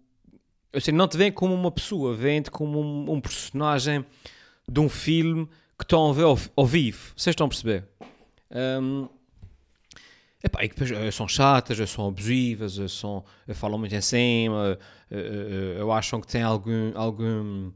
Eu 0.73 0.81
sei, 0.81 0.93
não 0.93 1.09
te 1.09 1.17
veem 1.17 1.33
como 1.33 1.55
uma 1.55 1.71
pessoa, 1.71 2.15
veem-te 2.15 2.51
como 2.51 2.81
um, 2.81 3.13
um, 3.13 3.21
personagem 3.21 4.05
de 4.71 4.81
um 4.81 4.89
filme 4.89 5.49
que 5.79 5.85
estão 5.85 6.11
a 6.11 6.13
ver 6.13 6.25
ao, 6.25 6.39
ao 6.55 6.67
vivo. 6.67 7.13
Vocês 7.17 7.33
estão 7.33 7.47
a 7.47 7.49
perceber? 7.49 7.89
Um, 8.51 9.09
Epá, 10.43 10.65
e 10.65 10.69
depois 10.69 10.91
eh, 10.91 11.11
são 11.11 11.27
chatas, 11.27 11.91
são 11.91 12.07
abusivas, 12.07 12.79
são, 12.93 13.25
falam 13.55 13.77
muito 13.77 13.95
em 13.95 14.01
cima, 14.01 14.79
eu 15.11 15.91
acham 15.91 16.21
que 16.21 16.29
têm 16.29 16.43
algum, 16.43 16.93
algum, 16.95 17.73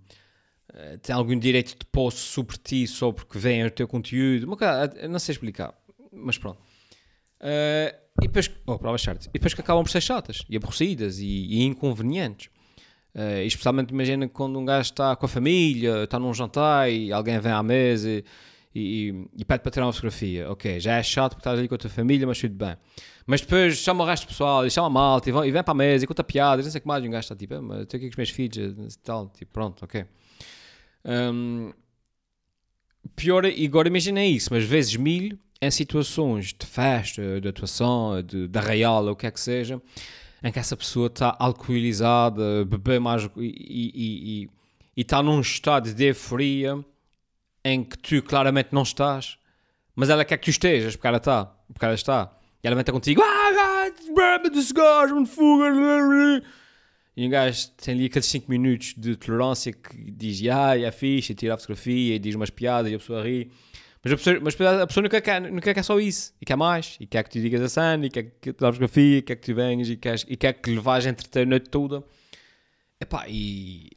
eh, 0.73 0.97
têm 0.99 1.15
algum 1.15 1.37
direito 1.37 1.77
de 1.77 1.85
posse 1.87 2.19
sobre 2.19 2.57
ti 2.59 2.87
só 2.87 3.11
porque 3.11 3.37
vêm 3.37 3.67
o 3.67 3.71
teu 3.71 3.89
conteúdo. 3.89 4.47
Uma 4.47 4.57
não 5.09 5.19
sei 5.19 5.33
explicar, 5.33 5.75
mas 6.13 6.39
pronto. 6.39 6.61
E 8.21 8.29
depois, 8.29 8.49
oh, 8.67 8.79
provas 8.79 9.03
certas, 9.03 9.27
e 9.27 9.33
depois 9.33 9.55
que 9.55 9.61
acabam 9.61 9.83
por 9.83 9.91
ser 9.91 10.01
chatas 10.01 10.45
e 10.49 10.57
aborrecidas 10.57 11.19
e, 11.19 11.27
e 11.27 11.63
inconvenientes. 11.65 12.49
Especialmente 13.45 13.91
imagina 13.91 14.29
quando 14.29 14.59
um 14.59 14.65
gajo 14.65 14.91
está 14.91 15.17
com 15.17 15.27
a 15.27 15.29
família, 15.29 16.05
está 16.05 16.19
num 16.19 16.33
jantar 16.33 16.91
e 16.91 17.13
alguém 17.13 17.41
vem 17.41 17.53
à 17.53 17.63
mesa 17.63 18.09
e, 18.09 18.25
e, 18.75 19.29
e 19.37 19.45
pede 19.45 19.63
para 19.63 19.71
tirar 19.71 19.87
uma 19.87 19.93
fotografia. 19.93 20.51
Ok, 20.51 20.81
já 20.81 20.97
é 20.97 21.03
chato 21.03 21.33
porque 21.33 21.41
estás 21.41 21.59
ali 21.59 21.69
com 21.69 21.75
a 21.75 21.79
tua 21.79 21.91
família, 21.91 22.27
mas 22.27 22.39
tudo 22.39 22.55
bem. 22.55 22.77
Mas 23.27 23.41
depois 23.41 23.77
chama 23.77 24.03
o 24.05 24.07
resto 24.07 24.25
do 24.25 24.29
pessoal, 24.29 24.67
e 24.67 24.71
chama 24.71 24.87
a 24.87 24.91
malta, 24.91 25.29
e, 25.29 25.33
vem, 25.33 25.45
e 25.45 25.51
vem 25.51 25.63
para 25.63 25.73
a 25.73 25.75
mesa, 25.75 26.05
e 26.05 26.07
conta 26.07 26.25
piadas, 26.25 26.65
não 26.65 26.73
sei 26.73 26.79
o 26.79 26.83
que 26.83 26.89
mais, 26.89 27.05
e 27.05 27.09
um 27.09 27.11
gajo 27.11 27.25
está 27.25 27.37
tipo, 27.37 27.55
ah, 27.55 27.63
mas 27.63 27.83
estou 27.83 27.99
aqui 27.99 28.07
com 28.07 28.11
os 28.11 28.17
meus 28.17 28.31
filhos, 28.31 28.57
e 28.57 28.99
tal, 28.99 29.29
tipo, 29.29 29.53
pronto, 29.53 29.85
ok. 29.85 30.05
Um, 31.05 31.73
pior, 33.15 33.45
e 33.45 33.67
agora 33.67 33.89
imagina 33.89 34.25
isso, 34.25 34.49
mas 34.53 34.65
vezes 34.65 34.97
mil 34.97 35.39
em 35.61 35.71
situações 35.71 36.53
de 36.59 36.67
festa, 36.67 37.41
de 37.41 37.49
atuação, 37.49 38.21
de, 38.23 38.49
de 38.49 38.59
arraial, 38.59 39.07
o 39.07 39.15
que 39.15 39.27
é 39.27 39.31
que 39.31 39.41
seja, 39.41 39.81
em 40.43 40.51
que 40.51 40.59
essa 40.59 40.77
pessoa 40.77 41.07
está 41.07 41.37
alcoolizada, 41.39 42.65
bebê 42.65 42.99
mais 42.99 43.31
e, 43.37 43.41
e, 43.41 44.43
e, 44.43 44.51
e 44.97 45.01
está 45.01 45.23
num 45.23 45.41
estado 45.41 45.95
de 45.95 46.05
euforia 46.07 46.85
em 47.65 47.85
que 47.85 47.99
tu 47.99 48.23
claramente 48.23 48.71
não 48.73 48.83
estás, 48.83 49.39
mas 49.95 50.11
ela 50.11 50.25
quer 50.25 50.39
que 50.39 50.45
tu 50.45 50.51
estejas, 50.51 50.97
porque 50.97 51.07
ela 51.07 51.19
está, 51.19 51.47
porque 51.73 51.85
ela 51.85 51.95
está. 51.95 52.33
E 52.63 52.67
ela 52.67 52.77
vem 52.77 52.85
ter 52.85 52.93
contigo, 52.93 53.23
ah, 53.23 53.43
desse 54.53 54.73
gajo, 54.73 55.15
um 55.15 55.27
fuga. 55.27 55.67
E 57.17 57.27
um 57.27 57.31
gajo 57.31 57.69
tem 57.71 57.95
ali 57.95 58.07
aqueles 58.07 58.27
5 58.27 58.51
minutos 58.51 58.95
de 58.97 59.17
tolerância 59.17 59.73
que 59.73 60.11
diz, 60.11 60.41
ah, 60.49 60.79
é 60.79 60.91
fixe, 60.91 61.35
tira 61.35 61.55
a 61.55 61.59
fotografia, 61.59 62.15
e 62.15 62.19
diz 62.19 62.35
umas 62.35 62.51
piadas 62.51 62.91
e 62.91 62.95
a 62.95 62.99
pessoa 62.99 63.23
ri. 63.23 63.51
Mas 64.03 64.13
a 64.13 64.17
pessoa, 64.17 64.41
mas 64.41 64.61
a 64.61 64.87
pessoa 64.87 65.03
nunca, 65.03 65.21
quer, 65.21 65.41
nunca 65.41 65.75
quer 65.75 65.83
só 65.85 66.01
isso, 66.01 66.35
e 66.41 66.45
quer 66.45 66.57
mais, 66.57 66.97
e 66.99 67.07
quer 67.07 67.23
que 67.23 67.31
tu 67.31 67.41
digas 67.41 67.61
a 67.61 67.69
cena, 67.69 68.07
e 68.07 68.11
quer 68.11 68.25
que 68.41 68.53
tu 68.53 68.67
a 68.67 68.73
fotografia, 68.73 69.19
e 69.19 69.23
quer 69.23 69.37
que 69.37 69.47
tu 69.47 69.55
venhas, 69.55 69.89
e 69.89 69.97
quer, 69.97 70.17
e 70.27 70.37
quer 70.37 70.55
que 70.55 70.71
levares 70.71 71.07
a 71.07 71.11
entreter 71.11 71.43
a 71.43 71.47
noite 71.47 71.71
toda. 71.71 72.03
Epá, 73.01 73.27
e, 73.29 73.91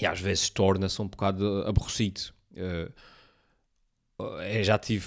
e 0.00 0.06
às 0.06 0.20
vezes 0.20 0.50
torna-se 0.50 1.00
um 1.00 1.06
bocado 1.06 1.64
aborrecido. 1.66 2.33
Uh, 2.56 2.92
já 4.62 4.78
tive, 4.78 5.06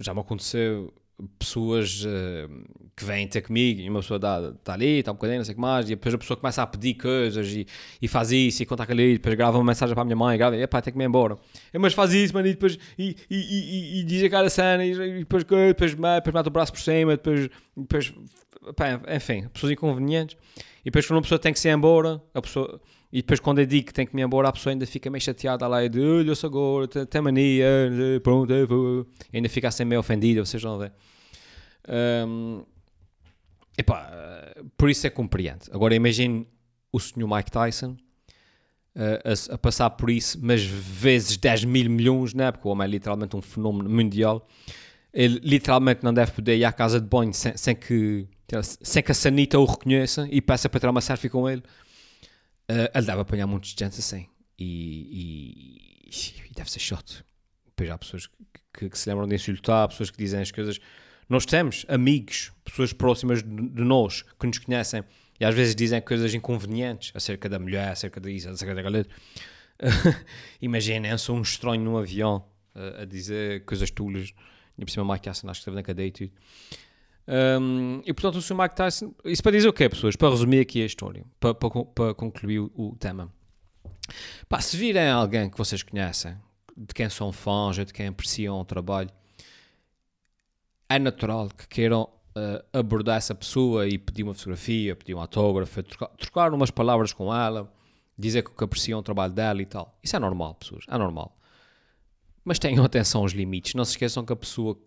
já 0.00 0.12
me 0.12 0.20
aconteceu 0.20 0.92
pessoas 1.38 2.04
uh, 2.04 2.48
que 2.96 3.04
vêm 3.04 3.26
ter 3.28 3.42
comigo 3.42 3.80
e 3.80 3.88
uma 3.88 4.00
pessoa 4.00 4.16
está 4.16 4.74
ali, 4.74 4.98
está 4.98 5.12
um 5.12 5.14
bocadinho, 5.14 5.38
não 5.38 5.44
sei 5.44 5.52
o 5.52 5.54
que 5.54 5.60
mais, 5.60 5.86
e 5.86 5.90
depois 5.90 6.14
a 6.14 6.18
pessoa 6.18 6.36
começa 6.36 6.62
a 6.62 6.66
pedir 6.66 6.94
coisas 6.94 7.48
e, 7.52 7.66
e 8.02 8.08
faz 8.08 8.32
isso 8.32 8.62
e 8.62 8.66
conta 8.66 8.84
ali, 8.90 9.14
depois 9.14 9.34
grava 9.36 9.56
uma 9.56 9.64
mensagem 9.64 9.94
para 9.94 10.02
a 10.02 10.04
minha 10.04 10.16
mãe, 10.16 10.36
grava, 10.36 10.56
epá, 10.56 10.82
tem 10.82 10.92
que 10.92 10.98
me 10.98 11.04
ir 11.04 11.08
embora. 11.08 11.38
É, 11.72 11.78
mas 11.78 11.94
faz 11.94 12.12
isso, 12.12 12.34
mano, 12.34 12.48
e 12.48 12.52
depois 12.52 12.78
e, 12.98 13.16
e, 13.30 13.36
e, 13.36 14.00
e 14.00 14.04
diz 14.04 14.24
aquela 14.24 14.50
cena 14.50 14.84
e, 14.84 14.90
e 14.90 15.18
depois, 15.20 15.44
depois, 15.44 15.94
depois 15.94 15.94
mete 15.94 16.46
o 16.46 16.50
braço 16.50 16.72
por 16.72 16.80
cima, 16.80 17.12
depois, 17.12 17.48
depois 17.76 18.12
epá, 18.68 19.00
enfim, 19.14 19.48
pessoas 19.48 19.72
inconvenientes. 19.72 20.36
E 20.80 20.86
depois 20.86 21.06
quando 21.06 21.16
uma 21.16 21.22
pessoa 21.22 21.38
tem 21.38 21.52
que 21.52 21.60
se 21.60 21.68
embora, 21.68 22.20
a 22.34 22.42
pessoa 22.42 22.80
e 23.14 23.18
depois 23.18 23.38
quando 23.38 23.60
eu 23.60 23.66
digo 23.66 23.86
que 23.86 23.94
tem 23.94 24.04
que 24.04 24.16
me 24.16 24.22
embora, 24.22 24.48
a 24.48 24.52
pessoa 24.52 24.72
ainda 24.72 24.84
fica 24.88 25.08
meio 25.08 25.22
chateada 25.22 25.68
lá 25.68 25.84
e 25.84 25.88
de 25.88 26.00
olha, 26.00 26.30
eu 26.30 26.34
sou 26.34 26.48
agora, 26.48 26.88
tem 27.06 27.22
mania, 27.22 27.64
pronto, 28.24 28.52
eu 28.52 28.66
vou. 28.66 29.06
Ainda 29.32 29.48
fica 29.48 29.68
assim 29.68 29.84
meio 29.84 30.00
ofendida, 30.00 30.44
vocês 30.44 30.60
vão 30.60 30.76
ver. 30.80 30.92
Um, 32.26 32.64
epá, 33.78 34.52
por 34.76 34.90
isso 34.90 35.06
é 35.06 35.10
compreende. 35.10 35.70
Agora 35.70 35.94
imagine 35.94 36.44
o 36.90 36.98
senhor 36.98 37.32
Mike 37.32 37.52
Tyson 37.52 37.90
uh, 38.96 39.50
a, 39.50 39.54
a, 39.54 39.58
passar 39.58 39.90
por 39.90 40.10
isso, 40.10 40.36
mas 40.42 40.64
vezes 40.64 41.36
10 41.36 41.66
mil 41.66 41.88
milhões, 41.88 42.34
né? 42.34 42.50
porque 42.50 42.66
o 42.66 42.72
homem 42.72 42.84
é 42.84 42.90
literalmente 42.90 43.36
um 43.36 43.42
fenómeno 43.42 43.88
mundial. 43.88 44.44
Ele 45.12 45.38
literalmente 45.40 46.02
não 46.02 46.12
deve 46.12 46.32
poder 46.32 46.56
ir 46.56 46.64
à 46.64 46.72
casa 46.72 47.00
de 47.00 47.06
banho 47.06 47.32
sem, 47.32 47.56
sem 47.56 47.76
que, 47.76 48.26
sem 48.82 49.04
que 49.04 49.12
a 49.12 49.14
sanita 49.14 49.56
o 49.56 49.64
reconheça 49.64 50.26
e 50.32 50.40
peça 50.40 50.68
para 50.68 50.80
tirar 50.80 50.90
uma 50.90 51.00
selfie 51.00 51.28
com 51.28 51.48
ele. 51.48 51.62
Uh, 52.70 52.88
ele 52.94 53.06
deve 53.06 53.20
apanhar 53.20 53.46
muitos 53.46 53.74
de 53.74 53.84
gente 53.84 53.98
assim. 53.98 54.26
E, 54.58 56.06
e, 56.06 56.10
e, 56.50 56.54
deve 56.54 56.70
ser 56.70 56.78
chato. 56.78 57.24
Depois 57.66 57.90
há 57.90 57.98
pessoas 57.98 58.26
que, 58.26 58.34
que, 58.72 58.88
que, 58.90 58.98
se 58.98 59.08
lembram 59.08 59.26
de 59.26 59.34
insultar, 59.34 59.88
pessoas 59.88 60.10
que 60.10 60.16
dizem 60.16 60.40
as 60.40 60.50
coisas. 60.50 60.80
Nós 61.28 61.44
temos 61.44 61.84
amigos, 61.88 62.52
pessoas 62.64 62.92
próximas 62.92 63.42
de, 63.42 63.48
de 63.48 63.82
nós, 63.82 64.22
que 64.38 64.46
nos 64.46 64.58
conhecem, 64.58 65.02
e 65.38 65.44
às 65.44 65.54
vezes 65.54 65.74
dizem 65.74 66.00
coisas 66.00 66.32
inconvenientes 66.32 67.10
acerca 67.14 67.48
da 67.48 67.58
mulher, 67.58 67.88
acerca 67.90 68.20
disso, 68.20 68.48
acerca 68.48 68.74
daquilo. 68.74 69.04
Imaginem, 70.62 71.16
sou 71.18 71.36
um 71.36 71.42
estranho 71.42 71.82
num 71.82 71.96
avião 71.96 72.44
uh, 72.74 73.02
a 73.02 73.04
dizer 73.04 73.64
coisas 73.64 73.90
tulas. 73.90 74.32
E 74.78 74.84
por 74.84 74.90
cima, 74.90 75.12
Mike 75.12 75.24
Tyson 75.24 75.48
acho 75.48 75.60
que 75.60 75.62
esteve 75.62 75.76
na 75.76 75.82
cadeia 75.82 76.06
e 76.06 76.10
tudo. 76.12 76.32
Um, 77.26 78.02
e 78.04 78.12
portanto, 78.12 78.36
o 78.36 78.42
Sr. 78.42 78.54
Mike 78.54 78.76
Tyson. 78.76 79.14
Isso 79.24 79.42
para 79.42 79.52
dizer 79.52 79.68
o 79.68 79.72
quê, 79.72 79.88
pessoas? 79.88 80.16
Para 80.16 80.30
resumir 80.30 80.60
aqui 80.60 80.82
a 80.82 80.86
história, 80.86 81.24
para, 81.40 81.54
para, 81.54 81.84
para 81.84 82.14
concluir 82.14 82.60
o, 82.60 82.94
tema. 82.98 83.32
Pá, 84.48 84.60
se 84.60 84.76
virem 84.76 85.08
alguém 85.08 85.48
que 85.48 85.56
vocês 85.56 85.82
conhecem, 85.82 86.36
de 86.76 86.92
quem 86.92 87.08
são 87.08 87.32
fãs 87.32 87.78
ou 87.78 87.84
de 87.84 87.92
quem 87.92 88.08
apreciam 88.08 88.60
o 88.60 88.64
trabalho, 88.64 89.10
é 90.88 90.98
natural 90.98 91.48
que 91.48 91.66
queiram 91.66 92.02
uh, 92.36 92.64
abordar 92.78 93.16
essa 93.16 93.34
pessoa 93.34 93.88
e 93.88 93.96
pedir 93.96 94.22
uma 94.22 94.34
fotografia, 94.34 94.94
pedir 94.94 95.14
um 95.14 95.20
autógrafo, 95.20 95.82
trocar, 95.82 96.08
trocar 96.08 96.52
umas 96.52 96.70
palavras 96.70 97.12
com 97.12 97.34
ela, 97.34 97.72
dizer 98.18 98.42
que 98.42 98.64
apreciam 98.64 99.00
o 99.00 99.02
trabalho 99.02 99.32
dela 99.32 99.62
e 99.62 99.66
tal. 99.66 99.98
Isso 100.02 100.14
é 100.14 100.18
normal, 100.18 100.54
pessoas, 100.54 100.84
é 100.88 100.98
normal. 100.98 101.34
Mas 102.44 102.58
tenham 102.58 102.84
atenção 102.84 103.22
aos 103.22 103.32
limites. 103.32 103.72
Não 103.74 103.84
se 103.84 103.92
esqueçam 103.92 104.24
que 104.26 104.32
a 104.32 104.36
pessoa, 104.36 104.78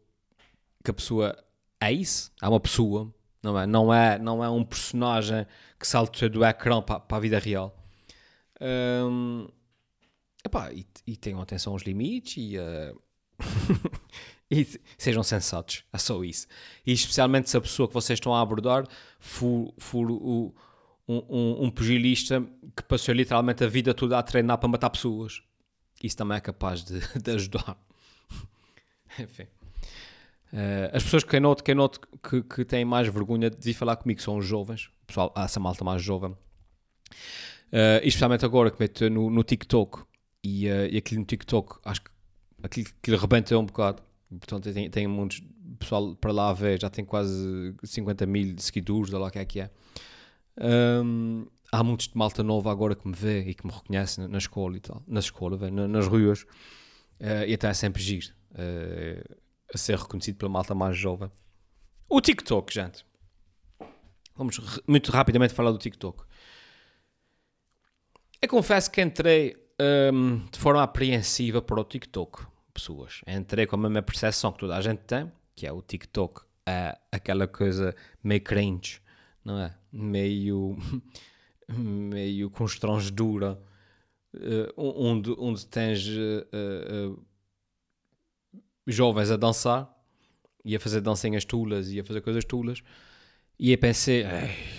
que 0.83 0.91
a 0.91 0.93
pessoa 0.93 1.35
é 1.79 1.91
isso, 1.91 2.31
é 2.41 2.47
uma 2.47 2.59
pessoa, 2.59 3.13
não 3.41 3.59
é? 3.59 3.65
Não 3.67 3.93
é, 3.93 4.19
não 4.19 4.43
é 4.43 4.49
um 4.49 4.63
personagem 4.63 5.45
que 5.79 5.87
salta 5.87 6.27
do 6.29 6.43
ecrã 6.43 6.81
para, 6.81 6.99
para 6.99 7.17
a 7.17 7.19
vida 7.19 7.39
real. 7.39 7.75
Um, 8.59 9.47
epá, 10.43 10.71
e, 10.73 10.85
e, 11.05 11.15
tenham 11.15 11.41
atenção 11.41 11.73
aos 11.73 11.83
limites 11.83 12.37
e, 12.37 12.57
uh, 12.57 13.01
e 14.49 14.67
sejam 14.97 15.21
sensatos. 15.23 15.83
É 15.93 15.97
só 15.97 16.23
isso. 16.23 16.47
E 16.85 16.91
especialmente 16.91 17.49
se 17.49 17.57
a 17.57 17.61
pessoa 17.61 17.87
que 17.87 17.93
vocês 17.93 18.17
estão 18.17 18.33
a 18.33 18.41
abordar 18.41 18.87
for, 19.19 19.73
for 19.77 20.09
o, 20.09 20.55
um, 21.07 21.15
um, 21.29 21.65
um 21.65 21.69
pugilista 21.69 22.43
que 22.75 22.83
passou 22.83 23.13
literalmente 23.13 23.63
a 23.63 23.67
vida 23.67 23.93
toda 23.93 24.17
a 24.17 24.23
treinar 24.23 24.57
para 24.57 24.67
matar 24.67 24.89
pessoas. 24.89 25.41
Isso 26.03 26.17
também 26.17 26.37
é 26.37 26.41
capaz 26.41 26.83
de, 26.83 26.99
de 27.21 27.31
ajudar. 27.31 27.77
Enfim. 29.19 29.47
Uh, 30.53 30.89
as 30.93 31.03
pessoas 31.03 31.23
que 31.23 31.39
noto, 31.39 31.63
que, 31.63 31.73
noto 31.73 31.99
que, 32.23 32.41
que 32.41 32.65
têm 32.65 32.85
mais 32.85 33.07
vergonha 33.07 33.49
de 33.49 33.57
vir 33.59 33.73
falar 33.73 33.97
comigo 33.97 34.21
são 34.21 34.37
os 34.37 34.45
jovens. 34.45 34.89
Pessoal, 35.05 35.33
essa 35.35 35.59
malta 35.59 35.83
mais 35.83 36.01
jovem. 36.01 36.31
Uh, 36.31 37.99
especialmente 38.03 38.45
agora 38.45 38.71
que 38.71 38.79
meto 38.79 39.09
no, 39.09 39.29
no 39.29 39.43
TikTok. 39.43 40.03
E, 40.43 40.67
uh, 40.67 40.87
e 40.89 40.97
aquilo 40.97 41.21
no 41.21 41.25
TikTok, 41.25 41.79
acho 41.83 42.01
que 42.01 42.11
aquilo, 42.63 42.87
aquilo 43.01 43.17
rebenta 43.17 43.57
um 43.57 43.65
bocado. 43.65 44.01
Portanto, 44.29 44.73
tem, 44.73 44.89
tem 44.89 45.07
muitos 45.07 45.41
pessoal 45.77 46.15
para 46.15 46.31
lá 46.31 46.49
a 46.49 46.53
ver, 46.53 46.81
já 46.81 46.89
tem 46.89 47.05
quase 47.05 47.75
50 47.83 48.25
mil 48.25 48.55
seguidores, 48.57 49.13
olha 49.13 49.21
lá 49.21 49.27
o 49.27 49.31
que 49.31 49.39
é 49.39 49.45
que 49.45 49.59
é. 49.61 49.69
Um, 50.59 51.45
há 51.71 51.83
muitos 51.83 52.07
de 52.07 52.17
malta 52.17 52.43
nova 52.43 52.71
agora 52.71 52.95
que 52.95 53.07
me 53.07 53.13
vê 53.13 53.41
e 53.41 53.53
que 53.53 53.65
me 53.65 53.71
reconhece 53.71 54.25
na 54.27 54.37
escola 54.37 54.75
e 54.77 54.79
tal, 54.79 55.03
na 55.07 55.19
escola, 55.19 55.57
vê, 55.57 55.69
na, 55.69 55.87
nas 55.87 56.07
ruas, 56.07 56.41
uh, 56.41 57.45
e 57.47 57.53
até 57.53 57.67
é 57.67 57.73
sempre 57.73 58.01
giro 58.01 58.33
uh, 58.51 59.35
a 59.73 59.77
ser 59.77 59.97
reconhecido 59.97 60.37
pela 60.37 60.51
malta 60.51 60.73
mais 60.73 60.97
jovem. 60.97 61.31
O 62.09 62.21
TikTok, 62.21 62.73
gente. 62.73 63.05
Vamos 64.35 64.59
muito 64.87 65.11
rapidamente 65.11 65.53
falar 65.53 65.71
do 65.71 65.77
TikTok. 65.77 66.23
Eu 68.41 68.47
confesso 68.47 68.91
que 68.91 69.01
entrei 69.01 69.57
um, 70.13 70.45
de 70.45 70.59
forma 70.59 70.83
apreensiva 70.83 71.61
para 71.61 71.79
o 71.79 71.83
TikTok, 71.83 72.45
pessoas. 72.73 73.21
Entrei 73.27 73.65
com 73.65 73.75
a 73.75 73.79
mesma 73.79 74.01
percepção 74.01 74.51
que 74.51 74.59
toda 74.59 74.77
a 74.77 74.81
gente 74.81 74.99
tem, 74.99 75.31
que 75.55 75.65
é 75.65 75.71
o 75.71 75.81
TikTok, 75.81 76.41
é 76.67 76.97
aquela 77.11 77.47
coisa 77.47 77.95
meio 78.23 78.41
cringe, 78.41 79.01
não 79.43 79.59
é? 79.59 79.75
Meio, 79.91 80.77
meio 81.67 82.49
constrangedora, 82.51 83.59
uh, 84.35 84.73
onde, 84.77 85.33
onde 85.39 85.65
tens 85.65 86.05
uh, 86.07 87.11
uh, 87.11 87.25
jovens 88.87 89.29
a 89.29 89.37
dançar 89.37 89.93
e 90.63 90.75
a 90.75 90.79
fazer 90.79 91.01
dancinhas 91.01 91.45
tulas 91.45 91.91
e 91.91 91.99
a 91.99 92.03
fazer 92.03 92.21
coisas 92.21 92.45
tulas. 92.45 92.81
E 93.59 93.71
aí 93.71 93.77
pensei, 93.77 94.23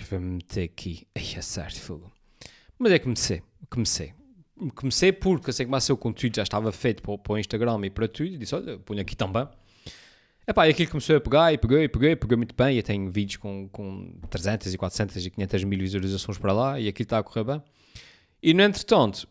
vou-me 0.09 0.35
meter 0.35 0.63
aqui. 0.63 1.07
Ai, 1.15 1.35
é 1.35 1.41
certo, 1.41 1.79
fogo. 1.79 2.11
Mas 2.77 2.91
é 2.91 2.99
que 2.99 3.03
comecei 3.03 3.43
comecei. 3.69 4.13
Comecei 4.75 5.11
porque 5.13 5.51
assim 5.51 5.65
que 5.65 5.73
o 5.73 5.79
seu 5.79 5.95
conteúdo 5.95 6.35
já 6.35 6.43
estava 6.43 6.71
feito 6.71 7.01
para, 7.01 7.17
para 7.17 7.33
o 7.33 7.37
Instagram 7.37 7.79
e 7.85 7.89
para 7.89 8.07
tudo, 8.07 8.27
e 8.27 8.37
disse: 8.37 8.55
Olha, 8.55 8.77
ponho 8.79 9.01
aqui 9.01 9.15
também. 9.15 9.47
Epá, 10.45 10.67
e 10.67 10.71
aquilo 10.71 10.89
começou 10.89 11.15
a 11.15 11.21
pegar 11.21 11.53
e 11.53 11.57
peguei, 11.57 11.83
e 11.83 11.87
peguei, 11.87 12.15
peguei 12.15 12.35
muito 12.37 12.55
bem. 12.55 12.75
E 12.75 12.77
eu 12.77 12.83
tenho 12.83 13.09
vídeos 13.11 13.37
com, 13.37 13.69
com 13.69 14.19
300 14.29 14.73
e 14.73 14.77
400 14.77 15.25
e 15.25 15.29
500 15.29 15.63
mil 15.63 15.79
visualizações 15.79 16.37
para 16.39 16.51
lá 16.51 16.79
e 16.79 16.87
aquilo 16.87 17.05
está 17.05 17.19
a 17.19 17.23
correr 17.23 17.43
bem. 17.43 17.63
E 18.41 18.53
no 18.53 18.63
entretanto, 18.63 19.27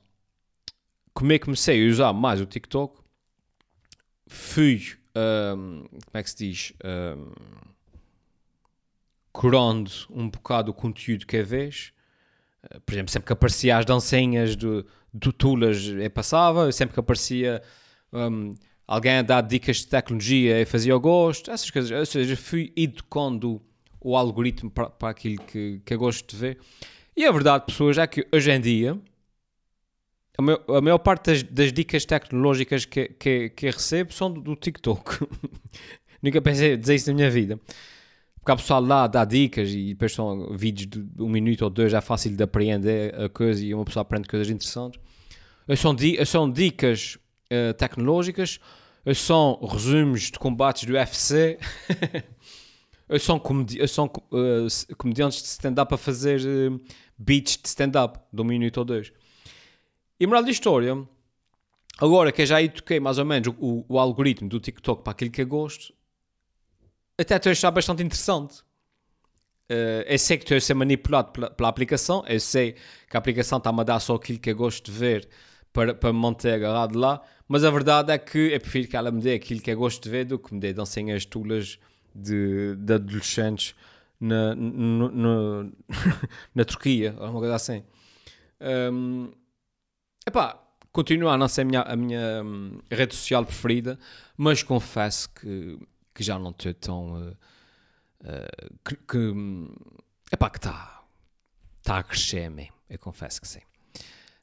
como 1.13 1.33
é 1.33 1.39
que 1.39 1.45
comecei 1.45 1.85
a 1.85 1.91
usar 1.91 2.13
mais 2.13 2.41
o 2.41 2.47
TikTok, 2.47 3.01
fui, 4.29 4.83
um, 5.57 5.85
como 5.89 6.15
é 6.15 6.23
que 6.23 6.31
se 6.31 6.37
diz, 6.37 6.73
um, 6.85 7.33
curando 9.33 9.91
um 10.11 10.29
bocado 10.29 10.71
o 10.71 10.75
conteúdo 10.75 11.27
que 11.27 11.37
é 11.37 11.43
vez 11.43 11.93
eh, 12.63 12.81
por 12.85 12.93
exemplo, 12.93 13.11
sempre 13.11 13.27
que 13.27 13.33
aparecia 13.33 13.77
as 13.79 13.85
dancinhas 13.85 14.57
do, 14.57 14.85
do 15.13 15.33
Tulas, 15.33 15.87
eu 15.87 16.11
passava, 16.11 16.71
sempre 16.73 16.95
que 16.95 17.01
aparecia 17.01 17.63
um, 18.13 18.55
alguém 18.87 19.19
a 19.19 19.23
dar 19.23 19.43
dicas 19.43 19.79
de 19.79 19.87
tecnologia, 19.87 20.61
eu 20.61 20.67
fazia 20.67 20.97
o 20.97 21.01
gosto, 21.01 21.51
essas 21.51 21.71
coisas. 21.71 21.91
Ou 21.91 22.07
seja, 22.07 22.37
fui 22.37 22.73
educando 22.77 23.61
o 24.01 24.17
algoritmo 24.17 24.71
para, 24.71 24.91
para 24.91 25.11
aquilo 25.11 25.43
que, 25.45 25.81
que 25.85 25.95
eu 25.95 25.99
gosto 25.99 26.29
de 26.31 26.37
ver. 26.37 26.59
E 27.17 27.25
a 27.25 27.33
verdade, 27.33 27.67
pessoas, 27.67 27.99
é 27.99 28.07
que 28.07 28.27
hoje 28.33 28.51
em 28.51 28.61
dia 28.61 28.99
a 30.39 30.43
maior, 30.43 30.65
a 30.69 30.81
maior 30.81 30.99
parte 30.99 31.27
das, 31.27 31.43
das, 31.43 31.73
dicas 31.73 32.05
tecnológicas 32.05 32.85
que, 32.85 33.09
que, 33.09 33.51
que 33.51 33.67
recebo 33.67 34.13
são 34.13 34.33
do, 34.33 34.41
do 34.41 34.55
TikTok. 34.55 35.27
Nunca 36.23 36.41
pensei 36.41 36.77
dizer 36.77 36.95
isso 36.95 37.09
na 37.09 37.15
minha 37.15 37.31
vida. 37.31 37.59
Porque 38.37 38.53
há 38.53 38.57
pessoal 38.57 38.81
lá 38.81 39.07
dá 39.09 39.25
dicas 39.25 39.71
e 39.71 39.89
depois 39.89 40.13
são 40.13 40.57
vídeos 40.57 40.89
de 40.89 41.23
um 41.23 41.29
minuto 41.29 41.63
ou 41.63 41.71
dois, 41.71 41.93
é 41.93 42.01
fácil 42.01 42.35
de 42.35 42.43
apreender 42.43 43.15
a 43.21 43.29
coisa 43.29 43.65
e 43.65 43.75
uma 43.75 43.85
pessoa 43.85 44.03
aprende 44.03 44.29
coisas 44.29 44.49
interessantes. 44.49 45.01
São, 45.77 45.95
di 45.95 46.25
são 46.25 46.51
dicas 46.51 47.19
uh, 47.53 47.75
tecnológicas, 47.75 48.59
são 49.15 49.59
resumos 49.71 50.31
de 50.31 50.39
combates 50.39 50.85
do 50.85 50.95
UFC, 50.95 51.59
são, 53.21 53.39
comedi 53.39 53.87
são 53.87 54.07
uh, 54.07 54.97
comediantes 54.97 55.43
de 55.43 55.49
stand-up 55.49 55.93
a 55.93 55.99
fazer 55.99 56.41
uh, 56.41 56.81
beats 57.19 57.59
de 57.61 57.69
stand-up 57.69 58.19
de 58.33 58.41
um 58.41 58.45
minuto 58.45 58.79
ou 58.79 58.85
dois. 58.85 59.13
E 60.21 60.27
moral 60.27 60.43
da 60.43 60.51
história, 60.51 60.97
agora 61.99 62.33
que 62.33 62.43
eu 62.43 62.47
já 62.47 62.61
eduquei 62.61 62.99
mais 62.99 63.19
ou 63.19 63.25
menos 63.25 63.55
o, 63.59 63.85
o 63.89 63.99
algoritmo 63.99 64.49
do 64.49 64.59
TikTok 64.59 65.03
para 65.03 65.13
aquilo 65.13 65.31
que 65.31 65.43
eu 65.43 65.47
gosto, 65.47 65.95
até 67.17 67.37
estou 67.37 67.51
a 67.51 67.53
achar 67.53 67.71
bastante 67.71 68.03
interessante. 68.03 68.61
Uh, 69.71 70.03
eu 70.07 70.19
sei 70.19 70.39
que 70.39 70.45
estou 70.45 70.57
a 70.57 70.61
ser 70.61 70.75
manipulado 70.75 71.31
pela, 71.31 71.51
pela 71.51 71.69
aplicação, 71.69 72.25
eu 72.27 72.41
sei 72.41 72.73
que 73.09 73.17
a 73.17 73.19
aplicação 73.19 73.59
está-me 73.59 73.81
a 73.81 73.85
dar 73.85 74.01
só 74.01 74.15
aquilo 74.15 74.39
que 74.39 74.51
eu 74.51 74.57
gosto 74.57 74.91
de 74.91 74.99
ver 74.99 75.29
para, 75.73 75.95
para 75.95 76.13
me 76.13 76.19
manter 76.19 76.55
agarrado 76.55 76.99
lá, 76.99 77.23
mas 77.47 77.65
a 77.65 77.71
verdade 77.71 78.11
é 78.11 78.19
que 78.19 78.39
eu 78.39 78.61
prefiro 78.61 78.89
que 78.89 78.97
ela 78.97 79.11
me 79.11 79.21
dê 79.21 79.35
aquilo 79.35 79.61
que 79.61 79.71
eu 79.71 79.77
gosto 79.77 80.03
de 80.03 80.11
ver 80.11 80.25
do 80.25 80.39
que 80.39 80.55
me 80.55 80.59
dê 80.59 80.73
dancinhas 80.73 81.25
tulas 81.25 81.79
de, 82.15 82.75
de 82.77 82.95
adolescentes 82.95 83.75
na, 84.19 84.55
na, 84.57 85.11
na, 85.11 85.71
na 86.55 86.65
Turquia, 86.65 87.15
ou 87.19 87.31
uma 87.31 87.41
coisa 87.41 87.55
assim. 87.55 87.85
Um, 88.61 89.31
epá, 90.29 90.63
continua 90.93 91.33
a 91.33 91.37
não 91.37 91.49
ser 91.49 91.63
a 91.63 91.65
minha, 91.65 91.83
a 91.83 91.97
minha 91.97 92.43
hum, 92.45 92.79
rede 92.91 93.15
social 93.15 93.45
preferida, 93.45 93.99
mas 94.37 94.63
confesso 94.63 95.29
que 95.31 95.79
que 96.19 96.25
já 96.25 96.37
não 96.37 96.51
estou 96.51 96.75
tão. 96.75 97.13
Uh, 97.13 97.37
uh, 98.25 98.75
que, 98.85 98.97
que, 98.97 99.35
epá, 100.33 100.51
que 100.51 100.59
está 100.59 101.05
tá 101.81 101.99
a 101.99 102.03
crescer 102.03 102.51
mesmo, 102.51 102.75
eu 102.91 102.99
confesso 102.99 103.41
que 103.41 103.47
sim. 103.47 103.61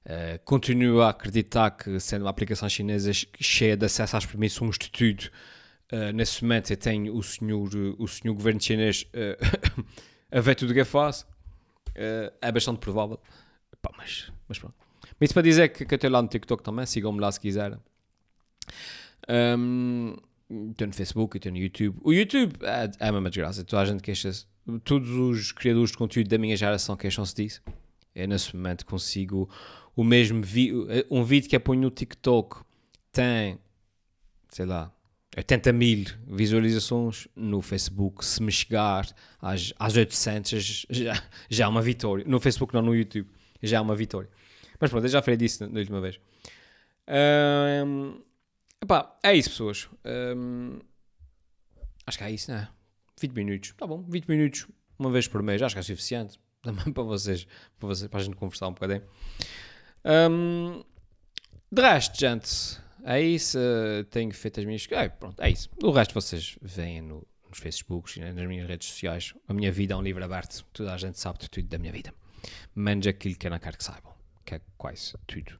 Uh, 0.06 0.39
continuo 0.45 1.02
a 1.02 1.10
acreditar 1.10 1.71
que, 1.71 2.00
sendo 2.00 2.21
uma 2.21 2.30
aplicação 2.30 2.69
chinesa 2.69 3.12
cheia 3.41 3.76
de 3.76 3.86
acesso 3.86 4.15
às 4.15 4.26
permissões 4.26 4.78
de 4.78 4.89
tudo, 4.89 5.30
uh, 5.91 6.13
nesse 6.13 6.41
momento 6.43 6.71
eu 6.71 6.78
tenho 6.78 7.13
o 7.13 7.21
senhor, 7.21 7.69
o 8.00 8.08
senhor 8.08 8.34
governo 8.34 8.62
chinês 8.62 9.06
a 10.32 10.39
ver 10.39 10.56
tudo 10.56 10.69
o 10.69 10.74
que 10.74 10.80
eu 10.80 10.86
faço. 10.86 11.28
É 12.41 12.52
bastante 12.52 12.80
provável. 12.80 13.19
Pá, 13.82 13.91
mas, 13.98 14.32
mas 14.48 14.60
pronto. 14.60 14.85
Mas 15.19 15.28
isso 15.28 15.34
para 15.34 15.43
dizer 15.43 15.69
que, 15.69 15.86
que 15.86 15.93
eu 15.93 15.95
estou 15.95 16.10
lá 16.10 16.21
no 16.21 16.28
TikTok 16.28 16.63
também, 16.63 16.86
sigam-me 16.86 17.19
lá 17.19 17.32
se 17.32 17.39
quiserem. 17.39 17.80
Um, 19.30 20.15
estou 20.71 20.88
no 20.88 20.93
Facebook, 20.93 21.38
estou 21.38 21.51
no 21.51 21.58
YouTube. 21.58 21.97
O 22.04 22.13
YouTube 22.13 22.58
é, 22.62 22.91
é 22.99 23.08
a 23.08 23.12
mesma 23.12 23.30
desgraça. 23.30 23.63
Toda 23.63 23.82
a 23.82 23.86
gente 23.86 24.04
queixa-se. 24.04 24.45
Todos 24.84 25.10
os 25.10 25.51
criadores 25.51 25.91
de 25.91 25.97
conteúdo 25.97 26.28
da 26.28 26.38
minha 26.38 26.58
geração 26.58 26.95
queixam-se 26.95 27.36
disso. 27.36 27.62
Eu 28.15 28.28
nesse 28.28 28.56
momento 28.56 28.86
consigo 28.86 29.49
o 29.95 30.04
mesmo 30.04 30.41
vídeo. 30.41 30.88
Um 31.10 31.23
vídeo 31.23 31.49
que 31.49 31.56
eu 31.56 31.60
ponho 31.60 31.82
no 31.82 31.91
TikTok 31.91 32.62
tem, 33.12 33.60
sei 34.49 34.65
lá, 34.65 34.91
80 35.38 35.73
mil 35.73 36.06
visualizações 36.28 37.28
no 37.36 37.62
Facebook. 37.62 38.23
Se 38.23 38.41
me 38.41 38.51
chegar 38.51 39.08
às, 39.41 39.73
às 39.78 39.95
800, 39.95 40.86
já, 40.89 41.23
já 41.49 41.65
é 41.65 41.67
uma 41.67 41.82
vitória. 41.82 42.23
No 42.28 42.39
Facebook, 42.39 42.73
não 42.73 42.82
no 42.82 42.95
YouTube, 42.95 43.28
já 43.62 43.78
é 43.78 43.82
uma 43.82 43.95
vitória. 43.95 44.30
Mas 44.79 44.89
pronto, 44.89 45.05
eu 45.05 45.09
já 45.09 45.21
falei 45.21 45.38
disso 45.38 45.67
na 45.67 45.79
última 45.79 46.01
vez. 46.01 46.19
Um, 47.07 48.21
epá, 48.81 49.17
é 49.23 49.35
isso, 49.35 49.49
pessoas. 49.49 49.89
Um, 50.05 50.79
acho 52.05 52.17
que 52.17 52.23
é 52.23 52.31
isso, 52.31 52.51
né? 52.51 52.67
20 53.19 53.31
minutos. 53.31 53.73
Tá 53.77 53.88
bom, 53.88 54.03
20 54.07 54.27
minutos 54.27 54.67
uma 54.97 55.11
vez 55.11 55.27
por 55.27 55.41
mês. 55.41 55.61
Acho 55.61 55.75
que 55.75 55.79
é 55.79 55.83
suficiente. 55.83 56.39
Também 56.61 56.91
para 56.91 57.03
vocês, 57.03 57.45
para, 57.77 57.88
vocês, 57.88 58.09
para 58.09 58.19
a 58.19 58.23
gente 58.23 58.35
conversar 58.35 58.67
um 58.67 58.73
bocadinho. 58.73 59.03
Um, 60.03 60.83
de 61.71 61.81
resto, 61.81 62.19
gente, 62.19 62.79
é 63.03 63.21
isso. 63.21 63.59
Tenho 64.09 64.33
feito 64.33 64.59
as 64.59 64.65
minhas. 64.65 64.88
É, 64.91 65.09
pronto, 65.09 65.41
é 65.41 65.49
isso. 65.49 65.69
O 65.83 65.91
resto 65.91 66.13
vocês 66.13 66.57
veem 66.61 67.01
no, 67.01 67.25
nos 67.47 67.59
Facebooks 67.59 68.17
e 68.17 68.19
nas 68.21 68.47
minhas 68.47 68.67
redes 68.67 68.88
sociais. 68.88 69.33
A 69.47 69.53
minha 69.53 69.71
vida 69.71 69.93
é 69.93 69.97
um 69.97 70.01
livro 70.01 70.23
aberto. 70.23 70.65
Toda 70.73 70.93
a 70.93 70.97
gente 70.97 71.19
sabe 71.19 71.39
de 71.39 71.49
tudo 71.49 71.67
da 71.67 71.77
minha 71.77 71.93
vida. 71.93 72.11
Menos 72.75 73.05
aquilo 73.05 73.35
que 73.35 73.45
eu 73.45 73.51
não 73.51 73.59
quero 73.59 73.77
que 73.77 73.83
saibam 73.83 74.14
que 74.45 74.55
é 74.55 74.62
quase 74.77 75.17
tudo. 75.25 75.60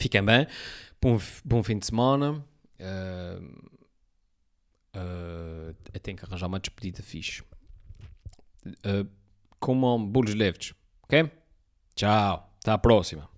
Fiquem 0.00 0.24
bem, 0.24 0.46
bom, 1.00 1.18
bom 1.44 1.62
fim 1.62 1.78
de 1.78 1.86
semana. 1.86 2.44
Uh, 2.78 3.70
uh, 4.96 5.76
eu 5.92 6.00
tenho 6.00 6.16
que 6.16 6.24
arranjar 6.24 6.46
uma 6.46 6.60
despedida 6.60 7.02
fixe. 7.02 7.42
Uh, 8.66 9.08
comam 9.58 10.04
bolos 10.04 10.34
leves, 10.34 10.74
ok? 11.02 11.30
Tchau, 11.94 12.54
até 12.60 12.70
a 12.70 12.78
próxima. 12.78 13.29